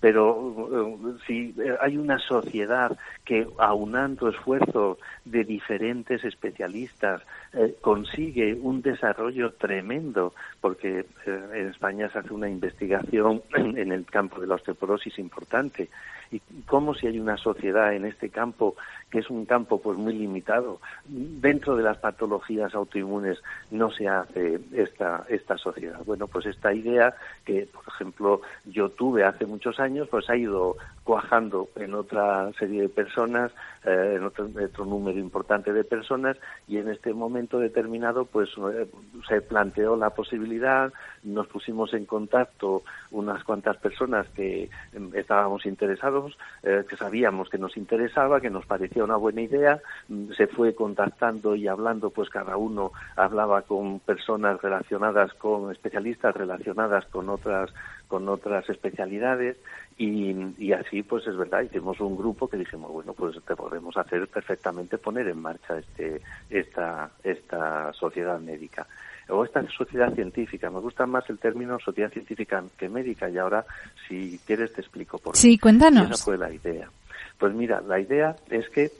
Pero 0.00 0.56
eh, 0.72 1.18
si 1.24 1.54
hay 1.80 1.96
una 1.96 2.18
sociedad 2.18 2.98
que 3.24 3.46
aunando 3.58 4.28
esfuerzos 4.28 4.98
de 5.24 5.44
diferentes 5.44 6.24
especialistas 6.24 7.22
eh, 7.52 7.76
consigue 7.80 8.54
un 8.54 8.82
desarrollo 8.82 9.52
tremendo, 9.52 10.34
porque 10.60 11.06
eh, 11.26 11.44
en 11.54 11.68
España 11.68 12.08
se 12.10 12.18
hace 12.18 12.32
una 12.34 12.48
investigación 12.48 13.42
en 13.54 13.92
el 13.92 14.04
campo 14.06 14.40
de 14.40 14.48
la 14.48 14.56
osteoporosis 14.56 15.16
importante, 15.20 15.88
y 16.30 16.39
cómo 16.66 16.94
si 16.94 17.06
hay 17.06 17.18
una 17.18 17.36
sociedad 17.36 17.94
en 17.94 18.04
este 18.04 18.28
campo 18.28 18.74
que 19.10 19.18
es 19.18 19.30
un 19.30 19.44
campo 19.44 19.80
pues 19.80 19.98
muy 19.98 20.12
limitado 20.12 20.80
dentro 21.04 21.76
de 21.76 21.82
las 21.82 21.98
patologías 21.98 22.74
autoinmunes 22.74 23.42
no 23.70 23.90
se 23.90 24.08
hace 24.08 24.60
esta 24.72 25.24
esta 25.28 25.56
sociedad. 25.58 26.00
Bueno 26.04 26.26
pues 26.26 26.46
esta 26.46 26.72
idea 26.72 27.14
que 27.44 27.68
por 27.72 27.84
ejemplo 27.88 28.42
yo 28.66 28.90
tuve 28.90 29.24
hace 29.24 29.46
muchos 29.46 29.80
años 29.80 30.08
pues 30.08 30.28
ha 30.30 30.36
ido 30.36 30.76
cuajando 31.04 31.68
en 31.76 31.94
otra 31.94 32.52
serie 32.58 32.82
de 32.82 32.88
personas 32.88 33.50
eh, 33.84 34.14
en 34.16 34.24
otro, 34.24 34.48
número 34.84 35.18
importante 35.18 35.72
de 35.72 35.84
personas 35.84 36.36
y 36.68 36.76
en 36.76 36.88
este 36.88 37.12
momento 37.14 37.58
determinado 37.58 38.26
pues 38.26 38.50
eh, 38.74 38.86
se 39.28 39.40
planteó 39.40 39.96
la 39.96 40.10
posibilidad 40.10 40.92
nos 41.22 41.46
pusimos 41.48 41.92
en 41.94 42.06
contacto 42.06 42.82
unas 43.10 43.42
cuantas 43.44 43.76
personas 43.78 44.26
que 44.28 44.70
em, 44.92 45.10
estábamos 45.14 45.66
interesados 45.66 46.19
eh, 46.62 46.84
que 46.88 46.96
sabíamos 46.96 47.48
que 47.48 47.58
nos 47.58 47.76
interesaba 47.76 48.40
que 48.40 48.50
nos 48.50 48.66
parecía 48.66 49.04
una 49.04 49.16
buena 49.16 49.42
idea, 49.42 49.80
mm, 50.08 50.32
se 50.32 50.46
fue 50.46 50.74
contactando 50.74 51.54
y 51.54 51.68
hablando, 51.68 52.10
pues 52.10 52.28
cada 52.30 52.56
uno 52.56 52.92
hablaba 53.16 53.62
con 53.62 54.00
personas 54.00 54.60
relacionadas 54.60 55.32
con 55.34 55.70
especialistas 55.70 56.34
relacionadas 56.34 57.06
con 57.06 57.28
otras 57.28 57.70
con 58.08 58.28
otras 58.28 58.68
especialidades 58.68 59.56
y, 59.96 60.72
así 60.72 61.02
pues 61.02 61.26
es 61.26 61.36
verdad 61.36 61.62
hicimos 61.62 62.00
un 62.00 62.16
grupo 62.16 62.48
que 62.48 62.56
dijimos 62.56 62.90
bueno 62.90 63.12
pues 63.12 63.36
te 63.44 63.54
podemos 63.54 63.96
hacer 63.96 64.26
perfectamente 64.28 64.98
poner 64.98 65.28
en 65.28 65.40
marcha 65.40 65.78
este 65.78 66.20
esta 66.48 67.10
esta 67.22 67.92
sociedad 67.92 68.40
médica 68.40 68.86
o 69.30 69.44
esta 69.44 69.66
sociedad 69.70 70.14
científica. 70.14 70.70
Me 70.70 70.80
gusta 70.80 71.06
más 71.06 71.28
el 71.30 71.38
término 71.38 71.78
sociedad 71.78 72.10
científica 72.10 72.62
que 72.78 72.88
médica 72.88 73.28
y 73.28 73.38
ahora, 73.38 73.64
si 74.08 74.40
quieres, 74.46 74.72
te 74.72 74.80
explico 74.80 75.18
por 75.18 75.34
qué. 75.34 75.40
Sí, 75.40 75.58
cuéntanos. 75.58 76.10
Esa 76.10 76.24
fue 76.24 76.38
la 76.38 76.52
idea. 76.52 76.90
Pues 77.38 77.54
mira, 77.54 77.80
la 77.80 77.98
idea 77.98 78.36
es 78.50 78.68
que 78.68 78.90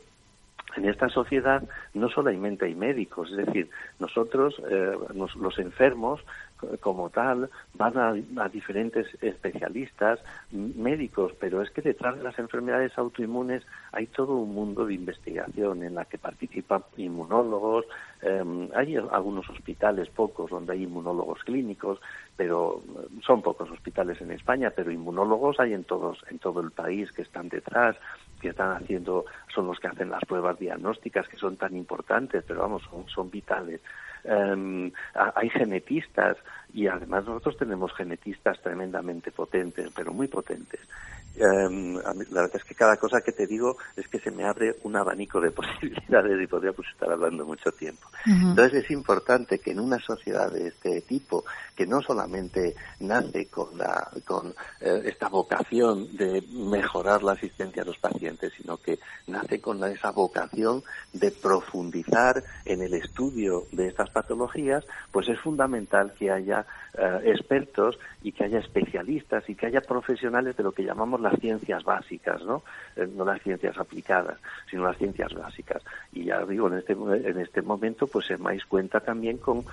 en 0.76 0.88
esta 0.88 1.08
sociedad 1.08 1.62
no 1.94 2.08
solamente 2.08 2.66
hay 2.66 2.74
médicos, 2.74 3.30
es 3.30 3.46
decir, 3.46 3.70
nosotros, 3.98 4.60
eh, 4.70 4.96
los 5.14 5.58
enfermos, 5.58 6.20
como 6.80 7.10
tal, 7.10 7.50
van 7.74 7.96
a, 7.98 8.48
diferentes 8.48 9.06
especialistas, 9.22 10.20
médicos, 10.50 11.32
pero 11.38 11.62
es 11.62 11.70
que 11.70 11.82
detrás 11.82 12.16
de 12.16 12.24
las 12.24 12.38
enfermedades 12.38 12.96
autoinmunes 12.98 13.62
hay 13.92 14.06
todo 14.08 14.34
un 14.36 14.54
mundo 14.54 14.86
de 14.86 14.94
investigación 14.94 15.82
en 15.82 15.94
la 15.94 16.04
que 16.04 16.18
participan 16.18 16.84
inmunólogos, 16.96 17.86
em, 18.22 18.68
hay 18.74 18.96
algunos 18.96 19.48
hospitales, 19.48 20.08
pocos, 20.10 20.50
donde 20.50 20.72
hay 20.72 20.82
inmunólogos 20.82 21.42
clínicos, 21.44 22.00
pero 22.36 22.82
son 23.24 23.42
pocos 23.42 23.70
hospitales 23.70 24.20
en 24.20 24.32
España, 24.32 24.70
pero 24.74 24.90
inmunólogos 24.90 25.60
hay 25.60 25.72
en 25.72 25.84
todos, 25.84 26.18
en 26.30 26.38
todo 26.38 26.60
el 26.60 26.70
país 26.70 27.10
que 27.12 27.22
están 27.22 27.48
detrás, 27.48 27.96
que 28.40 28.48
están 28.48 28.76
haciendo, 28.82 29.26
son 29.54 29.66
los 29.66 29.78
que 29.78 29.88
hacen 29.88 30.10
las 30.10 30.24
pruebas 30.24 30.58
diagnósticas 30.58 31.28
que 31.28 31.36
son 31.36 31.56
tan 31.56 31.76
importantes, 31.76 32.42
pero 32.46 32.60
vamos, 32.60 32.82
son, 32.90 33.08
son 33.08 33.30
vitales. 33.30 33.80
Em, 34.24 34.90
hay 35.14 35.48
genetistas 35.50 36.36
y 36.72 36.86
además 36.86 37.24
nosotros 37.24 37.56
tenemos 37.56 37.92
genetistas 37.94 38.60
tremendamente 38.60 39.30
potentes, 39.30 39.90
pero 39.94 40.12
muy 40.12 40.28
potentes. 40.28 40.80
Em, 41.36 41.94
la 41.94 42.42
verdad 42.42 42.56
es 42.56 42.64
que 42.64 42.74
cada 42.74 42.96
cosa 42.96 43.20
que 43.20 43.32
te 43.32 43.46
digo 43.46 43.76
es 43.96 44.08
que 44.08 44.18
se 44.18 44.30
me 44.30 44.44
abre 44.44 44.76
un 44.82 44.96
abanico 44.96 45.40
de 45.40 45.50
posibilidades 45.52 46.42
y 46.42 46.46
podríamos 46.46 46.86
estar 46.92 47.10
hablando 47.10 47.46
mucho 47.46 47.72
tiempo. 47.72 48.08
Entonces 48.26 48.84
es 48.84 48.90
importante 48.90 49.58
que 49.58 49.70
en 49.70 49.80
una 49.80 49.98
sociedad 49.98 50.50
de 50.52 50.68
este 50.68 51.00
tipo, 51.02 51.44
que 51.74 51.86
no 51.86 52.02
solamente 52.02 52.74
nace 53.00 53.46
con, 53.46 53.78
la, 53.78 54.10
con 54.26 54.54
eh, 54.80 55.02
esta 55.06 55.28
vocación 55.28 56.14
de 56.16 56.42
mejorar 56.52 57.22
la 57.22 57.32
asistencia 57.32 57.82
a 57.82 57.86
los 57.86 57.98
pacientes, 57.98 58.52
sino 58.56 58.76
que 58.76 58.98
nace 59.26 59.60
con 59.60 59.82
esa 59.84 60.10
vocación 60.10 60.82
de 61.12 61.30
profundizar 61.30 62.42
en 62.64 62.82
el 62.82 62.94
estudio 62.94 63.66
de 63.72 63.88
estas 63.88 64.10
patologías, 64.10 64.84
pues 65.10 65.28
es 65.28 65.40
fundamental 65.40 66.12
que 66.18 66.30
haya 66.30 66.66
eh, 66.98 67.20
expertos 67.24 67.98
y 68.22 68.32
que 68.32 68.44
haya 68.44 68.58
especialistas 68.58 69.48
y 69.48 69.54
que 69.54 69.66
haya 69.66 69.80
profesionales 69.80 70.56
de 70.56 70.62
lo 70.62 70.72
que 70.72 70.84
llamamos 70.84 71.20
las 71.20 71.38
ciencias 71.38 71.84
básicas, 71.84 72.42
¿no? 72.42 72.62
Eh, 72.96 73.08
no 73.14 73.24
las 73.24 73.40
ciencias 73.42 73.78
aplicadas, 73.78 74.38
sino 74.68 74.84
las 74.84 74.98
ciencias 74.98 75.32
básicas. 75.34 75.82
Y 76.12 76.24
ya 76.24 76.44
digo, 76.44 76.68
en 76.68 76.78
este, 76.78 76.92
en 76.92 77.40
este 77.40 77.62
momento, 77.62 78.06
pues 78.06 78.30
más 78.38 78.64
cuenta 78.64 79.00
también 79.00 79.38
con 79.38 79.64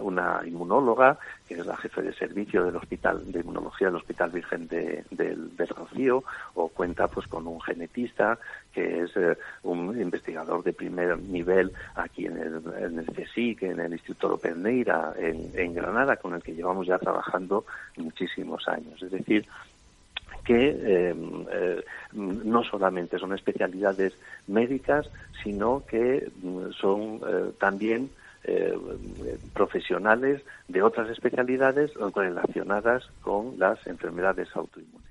una 0.00 0.40
inmunóloga, 0.44 1.18
que 1.48 1.54
es 1.54 1.66
la 1.66 1.76
jefe 1.76 2.02
de 2.02 2.12
servicio 2.12 2.64
del 2.64 2.76
Hospital 2.76 3.30
de 3.30 3.40
Inmunología 3.40 3.88
del 3.88 3.96
Hospital 3.96 4.30
Virgen 4.30 4.68
de, 4.68 5.04
del, 5.10 5.50
Rocío, 5.68 6.24
o 6.54 6.68
cuenta 6.68 7.08
pues 7.08 7.26
con 7.26 7.46
un 7.46 7.60
genetista, 7.60 8.38
que 8.72 9.02
es 9.02 9.16
eh, 9.16 9.36
un 9.62 10.00
investigador 10.00 10.62
de 10.62 10.72
primer 10.72 11.18
nivel 11.18 11.72
aquí 11.94 12.26
en 12.26 12.38
el, 12.38 12.62
en 12.78 13.04
en 13.60 13.80
el 13.80 13.92
Instituto 13.92 14.38
Peneira, 14.38 15.14
en, 15.18 15.50
en 15.54 15.74
Granada, 15.74 16.16
con 16.16 16.34
el 16.34 16.42
que 16.42 16.54
llevamos 16.54 16.86
ya 16.86 16.98
trabajando 16.98 17.64
muchísimos 17.96 18.66
años. 18.68 19.02
Es 19.02 19.10
decir, 19.10 19.46
que 20.44 20.70
eh, 20.70 21.14
eh, 21.52 21.84
no 22.12 22.64
solamente 22.64 23.18
son 23.18 23.32
especialidades 23.32 24.14
médicas, 24.48 25.08
sino 25.42 25.84
que 25.86 26.30
mm, 26.42 26.70
son 26.72 27.20
también 27.58 28.10
profesionales 29.54 30.42
de 30.66 30.82
otras 30.82 31.08
especialidades 31.10 31.92
relacionadas 32.12 33.08
con 33.20 33.56
las 33.56 33.86
enfermedades 33.86 34.48
autoinmunes. 34.56 35.01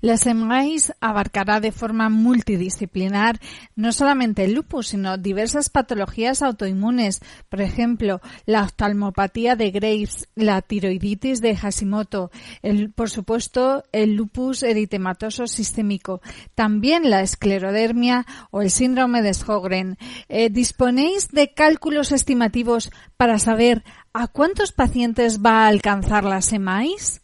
La 0.00 0.16
SEMAIS 0.16 0.94
abarcará 1.00 1.60
de 1.60 1.72
forma 1.72 2.08
multidisciplinar 2.08 3.38
no 3.76 3.92
solamente 3.92 4.44
el 4.44 4.54
lupus, 4.54 4.88
sino 4.88 5.18
diversas 5.18 5.68
patologías 5.68 6.42
autoinmunes, 6.42 7.20
por 7.48 7.60
ejemplo, 7.60 8.20
la 8.46 8.62
oftalmopatía 8.62 9.56
de 9.56 9.70
Graves, 9.70 10.28
la 10.34 10.62
tiroiditis 10.62 11.40
de 11.40 11.56
Hashimoto, 11.56 12.30
el, 12.62 12.92
por 12.92 13.10
supuesto, 13.10 13.84
el 13.92 14.14
lupus 14.14 14.62
eritematoso 14.62 15.46
sistémico, 15.46 16.22
también 16.54 17.10
la 17.10 17.22
esclerodermia 17.22 18.26
o 18.50 18.62
el 18.62 18.70
síndrome 18.70 19.22
de 19.22 19.34
Sjögren. 19.34 19.98
Eh, 20.28 20.50
¿Disponéis 20.50 21.28
de 21.28 21.52
cálculos 21.52 22.12
estimativos 22.12 22.90
para 23.16 23.38
saber 23.38 23.84
a 24.12 24.28
cuántos 24.28 24.72
pacientes 24.72 25.40
va 25.40 25.64
a 25.64 25.68
alcanzar 25.68 26.24
la 26.24 26.40
SEMAIS? 26.40 27.22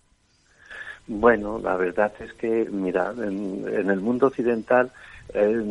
Bueno, 1.09 1.61
la 1.63 1.77
verdad 1.77 2.13
es 2.19 2.33
que, 2.35 2.69
mira, 2.71 3.13
en, 3.17 3.89
el 3.91 4.01
mundo 4.01 4.27
occidental 4.27 4.91
eh, 5.35 5.63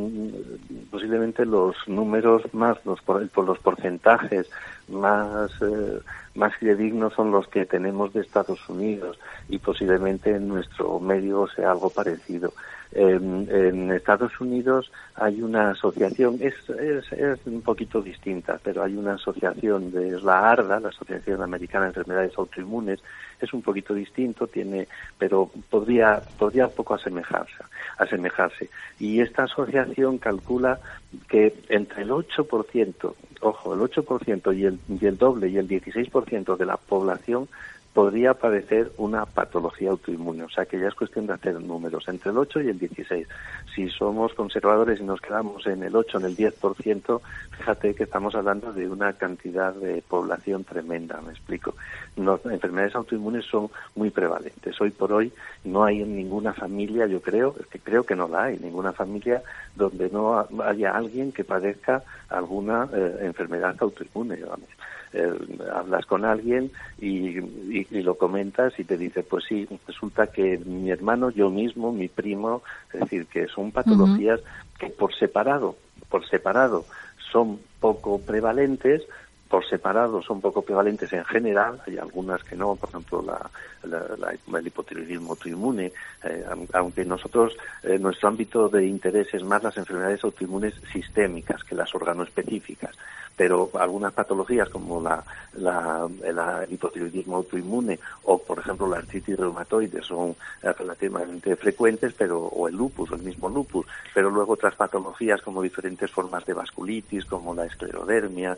posiblemente 0.89 1.45
los 1.45 1.75
números 1.87 2.41
más, 2.53 2.77
los, 2.85 3.01
por, 3.01 3.45
los 3.45 3.59
porcentajes 3.59 4.49
más, 4.87 5.51
eh, 5.61 5.99
más 6.35 6.55
fidedignos 6.55 7.13
son 7.13 7.31
los 7.31 7.47
que 7.47 7.65
tenemos 7.65 8.13
de 8.13 8.21
Estados 8.21 8.67
Unidos 8.69 9.19
y 9.49 9.59
posiblemente 9.59 10.31
en 10.31 10.47
nuestro 10.47 10.99
medio 10.99 11.47
sea 11.47 11.71
algo 11.71 11.89
parecido. 11.89 12.53
En, 12.97 13.91
Estados 13.91 14.39
Unidos 14.39 14.89
hay 15.15 15.41
una 15.41 15.71
asociación, 15.71 16.37
es, 16.39 16.53
es, 16.69 17.11
es, 17.11 17.39
un 17.45 17.61
poquito 17.61 18.01
distinta, 18.01 18.57
pero 18.63 18.83
hay 18.83 18.95
una 18.95 19.15
asociación 19.15 19.91
de 19.91 20.19
la 20.21 20.51
ARDA, 20.51 20.79
la 20.79 20.89
Asociación 20.89 21.41
Americana 21.41 21.85
de 21.85 21.89
Enfermedades 21.89 22.37
Autoinmunes, 22.37 23.01
es 23.41 23.53
un 23.53 23.61
poquito 23.61 23.93
distinto, 23.93 24.47
tiene, 24.47 24.87
pero 25.17 25.51
podría, 25.69 26.21
podría 26.39 26.69
poco 26.69 26.93
asemejarse, 26.93 27.65
asemejarse. 27.97 28.69
Y 28.97 29.19
esta 29.19 29.43
asociación 29.43 30.17
calcula 30.17 30.79
que 31.27 31.53
entre 31.67 32.03
el 32.03 32.11
8%, 32.11 33.13
ojo, 33.41 33.73
el 33.73 33.79
8% 33.81 34.57
y 34.57 34.65
el, 34.65 34.79
y 34.87 35.05
el 35.05 35.17
doble 35.17 35.49
y 35.49 35.57
el 35.57 35.67
16% 35.67 36.55
de 36.55 36.65
la 36.65 36.77
población 36.77 37.49
podría 37.95 38.33
padecer 38.33 38.91
una 38.97 39.25
patología 39.25 39.89
autoinmune. 39.89 40.43
O 40.43 40.49
sea 40.49 40.65
que 40.65 40.77
ya 40.77 40.89
es 40.89 40.93
cuestión 40.95 41.27
de 41.27 41.33
hacer 41.33 41.61
números 41.61 42.05
entre 42.09 42.29
el 42.29 42.37
8 42.37 42.61
y 42.63 42.67
el 42.67 42.77
16. 42.77 43.25
Si 43.73 43.89
somos 43.89 44.33
conservadores 44.33 44.99
y 44.99 45.03
nos 45.03 45.21
quedamos 45.21 45.65
en 45.65 45.81
el 45.81 45.95
8, 45.95 46.17
en 46.17 46.25
el 46.25 46.35
10%, 46.35 47.21
fíjate 47.57 47.95
que 47.95 48.03
estamos 48.03 48.35
hablando 48.35 48.73
de 48.73 48.89
una 48.89 49.13
cantidad 49.13 49.73
de 49.73 50.01
población 50.01 50.65
tremenda, 50.65 51.21
me 51.21 51.31
explico. 51.31 51.75
Las 52.17 52.45
enfermedades 52.45 52.95
autoinmunes 52.95 53.45
son 53.45 53.69
muy 53.95 54.09
prevalentes. 54.09 54.79
Hoy 54.81 54.91
por 54.91 55.13
hoy 55.13 55.31
no 55.63 55.85
hay 55.85 56.01
en 56.01 56.17
ninguna 56.17 56.51
familia, 56.51 57.07
yo 57.07 57.21
creo, 57.21 57.55
es 57.57 57.65
que 57.67 57.79
creo 57.79 58.03
que 58.03 58.17
no 58.17 58.27
la 58.27 58.43
hay, 58.43 58.59
ninguna 58.59 58.91
familia 58.91 59.41
donde 59.73 60.09
no 60.09 60.45
haya 60.65 60.91
alguien 60.91 61.31
que 61.31 61.45
padezca 61.45 62.03
alguna 62.27 62.89
eh, 62.93 63.19
enfermedad 63.21 63.73
autoinmune. 63.79 64.35
Eh, 65.17 65.31
hablas 65.73 66.05
con 66.05 66.25
alguien 66.25 66.71
y, 66.99 67.39
lo 67.89 68.17
comentas 68.17 68.77
y 68.79 68.83
te 68.83 68.97
dice, 68.97 69.23
pues 69.23 69.45
sí, 69.47 69.67
resulta 69.87 70.27
que 70.27 70.57
mi 70.57 70.91
hermano, 70.91 71.29
yo 71.29 71.49
mismo, 71.49 71.91
mi 71.91 72.07
primo, 72.07 72.63
es 72.93 73.01
decir, 73.01 73.27
que 73.27 73.47
son 73.47 73.71
patologías 73.71 74.39
que 74.79 74.89
por 74.89 75.13
separado, 75.15 75.75
por 76.09 76.27
separado, 76.27 76.85
son 77.31 77.59
poco 77.79 78.19
prevalentes, 78.19 79.03
por 79.55 79.65
separado 79.65 80.21
son 80.21 80.41
poco 80.41 80.63
prevalentes 80.63 81.13
en 81.13 81.23
general, 81.23 81.81
hay 81.87 81.97
algunas 81.97 82.43
que 82.43 82.57
no, 82.57 82.75
por 82.75 82.89
ejemplo 82.89 83.21
la, 83.21 83.49
el 84.59 84.67
hipotiroidismo 84.67 85.31
autoinmune, 85.31 85.93
eh, 86.23 86.45
aunque 86.73 87.05
nosotros, 87.05 87.55
eh, 87.83 87.97
nuestro 87.97 88.27
ámbito 88.27 88.67
de 88.67 88.85
interés 88.85 89.33
es 89.33 89.43
más 89.45 89.63
las 89.63 89.77
enfermedades 89.77 90.21
autoinmunes 90.25 90.73
sistémicas 90.91 91.63
que 91.63 91.73
las 91.73 91.95
organoespecíficas 91.95 92.97
pero 93.35 93.69
algunas 93.73 94.13
patologías 94.13 94.69
como 94.69 95.01
la, 95.01 95.21
el 95.53 96.73
hipotiroidismo 96.73 97.37
autoinmune 97.37 97.99
o, 98.23 98.37
por 98.37 98.59
ejemplo, 98.59 98.87
la 98.87 98.97
artritis 98.97 99.37
reumatoide 99.37 100.01
son 100.01 100.35
eh, 100.63 100.71
relativamente 100.71 101.55
frecuentes, 101.57 102.13
pero 102.17 102.39
o 102.39 102.67
el 102.67 102.75
lupus, 102.75 103.11
el 103.11 103.23
mismo 103.23 103.49
lupus, 103.49 103.85
pero 104.13 104.29
luego 104.29 104.53
otras 104.53 104.75
patologías 104.75 105.41
como 105.41 105.61
diferentes 105.61 106.09
formas 106.11 106.45
de 106.45 106.53
vasculitis, 106.53 107.25
como 107.25 107.53
la 107.53 107.65
esclerodermia, 107.65 108.57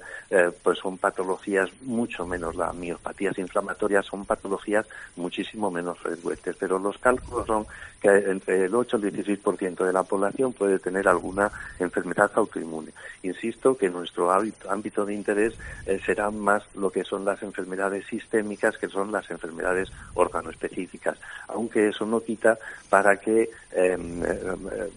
pues 0.62 0.80
son 0.88 0.98
patologías 0.98 1.70
mucho 1.82 2.26
menos, 2.26 2.56
las 2.56 2.74
miopatías 2.74 3.38
inflamatorias 3.38 4.06
son 4.06 4.24
patologías 4.24 4.86
muchísimo 5.18 5.70
menos 5.70 6.00
frecuentes, 6.00 6.56
pero 6.58 6.80
los 6.80 6.98
cálculos 6.98 7.46
son 7.46 7.68
que 8.00 8.08
entre 8.08 8.66
el 8.66 8.74
8 8.74 8.98
y 9.04 9.08
el 9.08 9.42
16% 9.42 9.86
de 9.86 9.92
la 9.92 10.04
población 10.04 10.54
puede 10.54 10.80
tener 10.80 11.10
alguna 11.10 11.52
enfermedad 11.78 12.32
autoinmune. 12.36 12.94
Insisto 13.24 13.78
que 13.78 13.90
nuestro 13.90 14.32
ámbito 14.32 15.06
de 15.06 15.14
interés 15.14 15.56
eh, 15.86 16.00
serán 16.06 16.40
más 16.40 16.64
lo 16.76 16.90
que 16.90 17.04
son 17.04 17.26
las 17.26 17.44
enfermedades 17.44 18.06
sistémicas, 18.08 18.78
que 18.78 18.88
son 18.88 19.12
las 19.12 19.30
enfermedades 19.30 19.90
órgano-específicas, 20.14 21.18
aunque 21.50 21.90
eso 21.90 22.06
no 22.06 22.22
quita 22.22 22.58
para 22.90 23.18
que 23.18 23.50
em, 23.74 24.24
eh, 24.24 24.90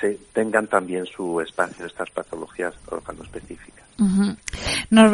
se 0.00 0.18
tengan 0.32 0.66
también 0.66 1.04
su 1.04 1.42
espacio 1.42 1.84
estas 1.84 2.10
patologías 2.10 2.72
órgano-específicas. 2.86 3.84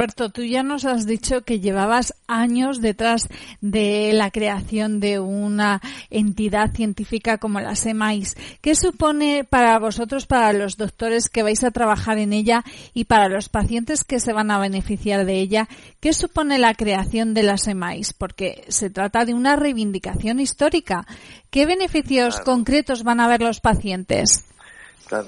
Norberto, 0.03 0.31
tú 0.31 0.43
ya 0.43 0.65
nos 0.65 0.85
has 0.85 1.07
dicho 1.07 1.43
que 1.43 1.61
llevabas 1.61 2.13
años 2.27 2.81
detrás 2.81 3.29
de 3.61 4.11
la 4.13 4.33
creación 4.33 4.99
de 4.99 5.21
una 5.21 5.81
entidad 6.11 6.73
científica 6.73 7.39
como 7.39 7.61
la 7.61 7.77
SEMAIS. 7.77 8.37
¿Qué 8.61 8.75
supone 8.75 9.45
para 9.45 9.79
vosotros, 9.79 10.27
para 10.27 10.53
los 10.53 10.77
doctores 10.77 11.29
que 11.29 11.45
vais 11.45 11.63
a 11.63 11.71
trabajar 11.71 12.19
en 12.19 12.33
ella 12.33 12.65
y 12.95 13.05
para 13.05 13.29
los 13.29 13.49
pacientes 13.49 14.03
que 14.03 14.19
se 14.19 14.33
van 14.33 14.51
a 14.51 14.59
beneficiar 14.59 15.25
de 15.25 15.39
ella? 15.39 15.69
¿Qué 16.01 16.13
supone 16.13 16.59
la 16.59 16.75
creación 16.75 17.33
de 17.33 17.45
la 17.45 17.57
SEMAIS? 17.57 18.13
Porque 18.13 18.65
se 18.67 18.91
trata 18.91 19.25
de 19.25 19.35
una 19.35 19.55
reivindicación 19.55 20.41
histórica. 20.41 21.07
¿Qué 21.51 21.65
beneficios 21.65 22.41
concretos 22.41 23.05
van 23.05 23.21
a 23.21 23.29
ver 23.29 23.41
los 23.41 23.61
pacientes? 23.61 24.47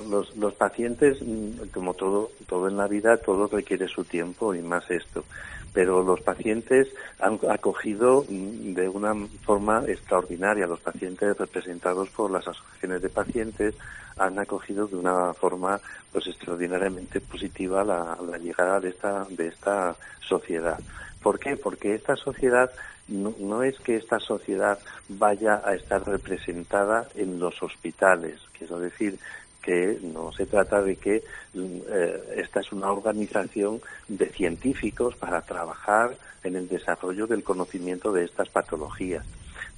Los, 0.08 0.36
los 0.36 0.54
pacientes, 0.54 1.18
mm, 1.20 1.68
como 1.72 1.94
todo, 1.94 2.30
todo 2.46 2.68
en 2.68 2.76
la 2.76 2.86
vida, 2.86 3.16
todo 3.18 3.46
requiere 3.46 3.88
su 3.88 4.04
tiempo 4.04 4.54
y 4.54 4.62
más 4.62 4.90
esto. 4.90 5.24
Pero 5.72 6.02
los 6.02 6.20
pacientes 6.20 6.88
han 7.18 7.38
acogido 7.50 8.24
mm, 8.28 8.74
de 8.74 8.88
una 8.88 9.14
forma 9.44 9.84
extraordinaria, 9.86 10.66
los 10.66 10.80
pacientes 10.80 11.36
representados 11.36 12.08
por 12.10 12.30
las 12.30 12.46
asociaciones 12.48 13.02
de 13.02 13.08
pacientes 13.10 13.74
han 14.16 14.38
acogido 14.38 14.86
de 14.86 14.96
una 14.96 15.34
forma 15.34 15.80
pues 16.12 16.28
extraordinariamente 16.28 17.20
positiva 17.20 17.82
la, 17.82 18.16
la 18.24 18.38
llegada 18.38 18.78
de 18.78 18.90
esta 18.90 19.26
de 19.28 19.48
esta 19.48 19.96
sociedad. 20.20 20.78
¿Por 21.20 21.40
qué? 21.40 21.56
Porque 21.56 21.94
esta 21.94 22.14
sociedad 22.14 22.70
no, 23.08 23.62
es 23.62 23.78
que 23.80 23.96
esta 23.96 24.18
sociedad 24.18 24.78
vaya 25.08 25.60
a 25.64 25.74
estar 25.74 26.06
representada 26.06 27.08
en 27.14 27.38
los 27.38 27.62
hospitales, 27.62 28.40
quiero 28.56 28.78
decir 28.78 29.18
que 29.64 29.98
no 30.02 30.32
se 30.32 30.46
trata 30.46 30.82
de 30.82 30.96
que 30.96 31.22
eh, 31.54 32.34
esta 32.36 32.60
es 32.60 32.70
una 32.72 32.92
organización 32.92 33.80
de 34.08 34.26
científicos 34.26 35.16
para 35.16 35.40
trabajar 35.40 36.16
en 36.42 36.56
el 36.56 36.68
desarrollo 36.68 37.26
del 37.26 37.42
conocimiento 37.42 38.12
de 38.12 38.24
estas 38.24 38.48
patologías. 38.50 39.24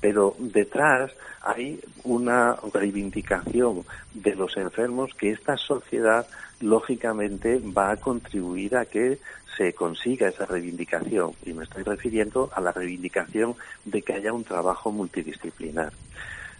Pero 0.01 0.35
detrás 0.39 1.13
hay 1.41 1.81
una 2.05 2.57
reivindicación 2.75 3.85
de 4.13 4.35
los 4.35 4.57
enfermos 4.57 5.15
que 5.15 5.31
esta 5.31 5.57
sociedad 5.57 6.27
lógicamente 6.61 7.61
va 7.61 7.93
a 7.93 7.97
contribuir 7.97 8.77
a 8.77 8.87
que 8.87 9.19
se 9.57 9.73
consiga 9.73 10.29
esa 10.29 10.47
reivindicación. 10.47 11.33
Y 11.45 11.53
me 11.53 11.65
estoy 11.65 11.85
refiriendo 11.85 12.51
a 12.53 12.61
la 12.61 12.73
reivindicación 12.73 13.55
de 13.85 14.03
que 14.03 14.13
haya 14.13 14.33
un 14.33 14.45
trabajo 14.45 14.91
multidisciplinar. 14.91 15.93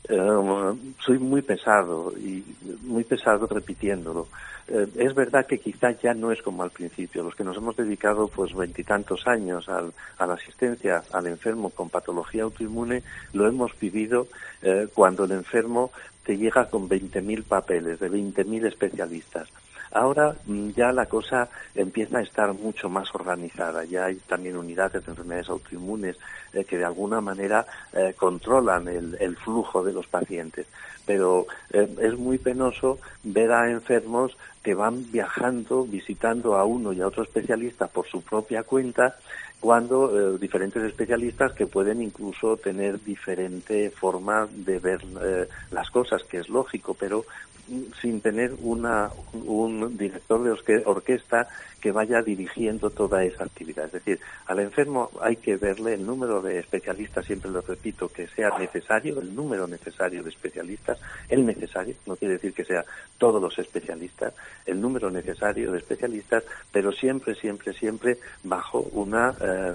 Soy 0.09 1.19
muy 1.19 1.43
pesado 1.43 2.13
y 2.17 2.45
muy 2.83 3.05
pesado 3.05 3.47
repitiéndolo. 3.47 4.29
Eh, 4.69 4.89
es 4.97 5.15
verdad 5.15 5.47
que 5.47 5.59
quizá 5.59 5.93
ya 5.93 6.13
no 6.13 6.33
es 6.33 6.43
como 6.43 6.63
al 6.63 6.71
principio. 6.71 7.23
Los 7.23 7.35
que 7.35 7.45
nos 7.45 7.57
hemos 7.57 7.77
dedicado 7.77 8.29
pues 8.29 8.55
veintitantos 8.55 9.27
años 9.27 9.69
a 9.69 10.27
la 10.27 10.35
asistencia 10.35 11.03
al 11.13 11.27
enfermo 11.27 11.71
con 11.71 11.89
patología 11.89 12.43
autoinmune 12.43 13.03
lo 13.33 13.47
hemos 13.47 13.79
vivido 13.79 14.27
eh, 14.63 14.89
cuando 14.93 15.25
el 15.25 15.33
enfermo 15.33 15.93
te 16.25 16.37
llega 16.37 16.69
con 16.69 16.89
20.000 16.89 17.45
papeles 17.45 18.01
de 18.01 18.11
20.000 18.11 18.67
especialistas. 18.67 19.49
Ahora 19.97 20.37
mm, 20.45 20.71
ya 20.77 20.93
la 20.93 21.07
cosa 21.07 21.49
empieza 21.75 22.19
a 22.19 22.23
estar 22.23 22.53
mucho 22.53 22.91
más 22.91 23.15
organizada. 23.15 23.85
Ya 23.85 24.05
hay 24.05 24.17
también 24.17 24.57
unidades 24.57 25.05
de 25.05 25.11
enfermedades 25.11 25.49
autoinmunes 25.49 26.17
eh, 26.53 26.65
que 26.65 26.77
de 26.77 26.85
alguna 26.85 27.23
manera 27.23 27.67
eh, 27.95 28.15
controlan 28.15 28.89
el, 28.89 29.37
flujo 29.37 29.83
de 29.83 29.95
los 29.95 30.07
pacientes. 30.07 30.67
Pero 31.07 31.47
eh, 31.71 31.89
es 32.03 32.19
muy 32.19 32.37
penoso 32.37 32.99
ver 33.23 33.53
a 33.53 33.71
enfermos 33.71 34.37
que 34.63 34.75
van 34.75 35.11
viajando, 35.11 35.85
visitando 35.85 36.57
a 36.57 36.65
uno 36.65 36.93
y 36.93 37.01
a 37.01 37.07
otro 37.07 37.23
especialista 37.23 37.87
por 37.87 38.07
su 38.07 38.21
propia 38.21 38.65
cuenta, 38.65 39.17
cuando 39.61 40.37
diferentes 40.37 40.83
especialistas 40.83 41.53
que 41.53 41.67
pueden 41.67 42.03
incluso 42.03 42.59
tener 42.59 43.03
diferente 43.03 43.91
forma 43.91 44.47
de 44.53 44.79
ver 44.79 45.03
las 45.71 45.91
cosas, 45.91 46.23
que 46.25 46.39
es 46.39 46.49
lógico, 46.51 46.95
pero 46.95 47.25
sin 48.01 48.21
tener 48.21 48.55
una, 48.61 49.11
un 49.33 49.97
director 49.97 50.43
de 50.43 50.83
orquesta 50.85 51.49
que 51.81 51.93
vaya 51.93 52.23
dirigiendo 52.23 52.91
toda 52.91 53.25
esa 53.25 53.45
actividad. 53.45 53.87
Es 53.87 53.93
decir, 53.93 54.21
al 54.47 54.61
enfermo 54.61 55.11
hay 55.21 55.37
que 55.37 55.57
verle 55.57 55.95
el 55.95 56.07
número 56.07 56.43
de 56.43 56.59
especialistas, 56.59 57.25
siempre 57.25 57.51
lo 57.51 57.61
repito, 57.61 58.09
que 58.09 58.27
sea 58.29 58.51
necesario, 58.59 59.21
el 59.21 59.35
número 59.35 59.67
necesario 59.67 60.23
de 60.23 60.31
especialistas, 60.31 60.99
el 61.29 61.45
necesario, 61.45 61.95
no 62.07 62.17
quiere 62.17 62.35
decir 62.35 62.55
que 62.55 62.65
sea 62.65 62.85
todos 63.19 63.41
los 63.41 63.59
especialistas, 63.59 64.35
el 64.65 64.81
número 64.81 65.11
necesario 65.11 65.73
de 65.73 65.79
especialistas, 65.79 66.45
pero 66.73 66.93
siempre, 66.93 67.35
siempre, 67.35 67.73
siempre 67.73 68.19
bajo 68.43 68.81
una, 68.93 69.35
eh, 69.41 69.75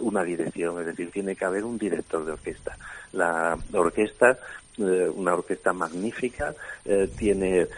una 0.00 0.24
dirección, 0.24 0.80
es 0.80 0.86
decir, 0.86 1.10
tiene 1.10 1.36
que 1.36 1.44
haber 1.44 1.64
un 1.64 1.78
director 1.78 2.24
de 2.24 2.32
orquesta. 2.32 2.76
La 3.12 3.56
orquesta 3.72 4.38
eh, 4.78 5.08
una 5.12 5.34
orquesta 5.34 5.72
magnífica, 5.72 6.54
eh, 6.84 7.10
tiene 7.16 7.62
eh, 7.62 7.68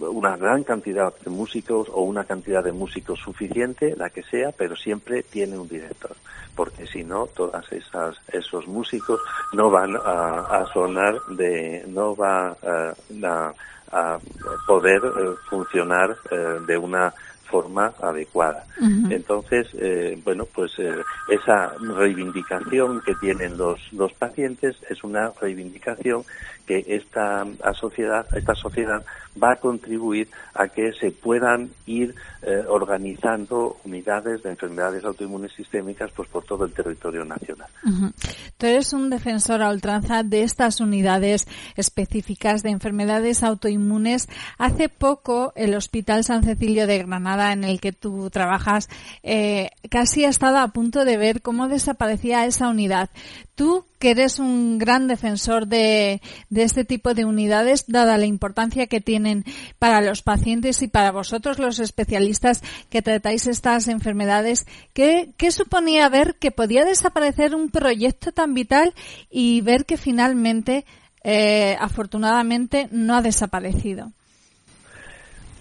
una 0.00 0.36
gran 0.36 0.64
cantidad 0.64 1.14
de 1.24 1.30
músicos 1.30 1.88
o 1.92 2.02
una 2.02 2.24
cantidad 2.24 2.62
de 2.62 2.72
músicos 2.72 3.20
suficiente, 3.20 3.94
la 3.96 4.10
que 4.10 4.22
sea, 4.24 4.50
pero 4.50 4.74
siempre 4.74 5.22
tiene 5.22 5.56
un 5.56 5.68
director, 5.68 6.16
porque 6.56 6.86
si 6.86 7.04
no, 7.04 7.26
todas 7.26 7.70
esas 7.72 8.16
esos 8.32 8.66
músicos 8.66 9.20
no 9.52 9.70
van 9.70 9.96
a, 9.96 10.66
sonar 10.72 11.20
de, 11.28 11.84
no 11.86 12.16
va 12.16 12.48
a, 12.50 13.54
a 13.92 14.18
poder 14.66 15.00
funcionar 15.48 16.16
de 16.66 16.76
una 16.76 17.14
forma 17.50 17.92
adecuada. 18.00 18.64
Entonces, 19.10 19.66
eh, 19.74 20.20
bueno, 20.24 20.46
pues 20.46 20.72
eh, 20.78 21.02
esa 21.28 21.72
reivindicación 21.80 23.00
que 23.00 23.14
tienen 23.16 23.56
los, 23.56 23.80
los 23.92 24.12
pacientes 24.12 24.76
es 24.88 25.02
una 25.02 25.32
reivindicación 25.40 26.24
que 26.68 26.84
esta 26.86 27.46
sociedad, 27.72 28.26
esta 28.36 28.54
sociedad 28.54 29.02
va 29.42 29.52
a 29.52 29.56
contribuir 29.56 30.28
a 30.54 30.68
que 30.68 30.92
se 30.92 31.10
puedan 31.12 31.70
ir 31.86 32.14
eh, 32.42 32.64
organizando 32.68 33.76
unidades 33.84 34.42
de 34.42 34.50
enfermedades 34.50 35.04
autoinmunes 35.04 35.52
sistémicas 35.52 36.10
pues 36.14 36.28
por 36.28 36.44
todo 36.44 36.64
el 36.64 36.72
territorio 36.72 37.24
nacional. 37.24 37.68
Tú 38.58 38.66
eres 38.66 38.92
un 38.92 39.08
defensor 39.08 39.62
a 39.62 39.70
ultranza 39.70 40.22
de 40.22 40.42
estas 40.42 40.80
unidades 40.80 41.46
específicas 41.76 42.62
de 42.62 42.70
enfermedades 42.70 43.42
autoinmunes. 43.42 44.28
Hace 44.58 44.88
poco 44.88 45.52
el 45.56 45.74
Hospital 45.74 46.24
San 46.24 46.42
Cecilio 46.42 46.86
de 46.86 46.98
Granada, 46.98 47.52
en 47.52 47.64
el 47.64 47.80
que 47.80 47.92
tú 47.92 48.28
trabajas, 48.30 48.88
eh, 49.22 49.70
casi 49.90 50.24
ha 50.24 50.28
estado 50.28 50.58
a 50.58 50.68
punto 50.68 51.04
de 51.04 51.16
ver 51.16 51.40
cómo 51.40 51.68
desaparecía 51.68 52.44
esa 52.44 52.68
unidad. 52.68 53.08
Tú, 53.54 53.84
que 53.98 54.10
eres 54.10 54.38
un 54.38 54.78
gran 54.78 55.08
defensor 55.08 55.66
de, 55.66 56.20
este 56.54 56.84
tipo 56.84 57.14
de 57.14 57.24
unidades, 57.24 57.84
dada 57.86 58.18
la 58.18 58.26
importancia 58.26 58.86
que 58.86 59.00
tienen 59.00 59.44
para 59.78 60.00
los 60.00 60.22
pacientes 60.22 60.82
y 60.82 60.88
para 60.88 61.12
vosotros 61.12 61.58
los 61.58 61.78
especialistas 61.80 62.62
que 62.90 63.02
tratáis 63.02 63.46
estas 63.46 63.88
enfermedades, 63.88 64.66
¿qué, 64.92 65.30
qué 65.36 65.50
suponía 65.50 66.08
ver 66.08 66.36
que 66.36 66.50
podía 66.50 66.84
desaparecer 66.84 67.54
un 67.54 67.70
proyecto 67.70 68.32
tan 68.32 68.54
vital 68.54 68.94
y 69.30 69.60
ver 69.60 69.84
que 69.84 69.96
finalmente, 69.96 70.84
eh, 71.24 71.76
afortunadamente, 71.80 72.88
no 72.90 73.16
ha 73.16 73.22
desaparecido? 73.22 74.12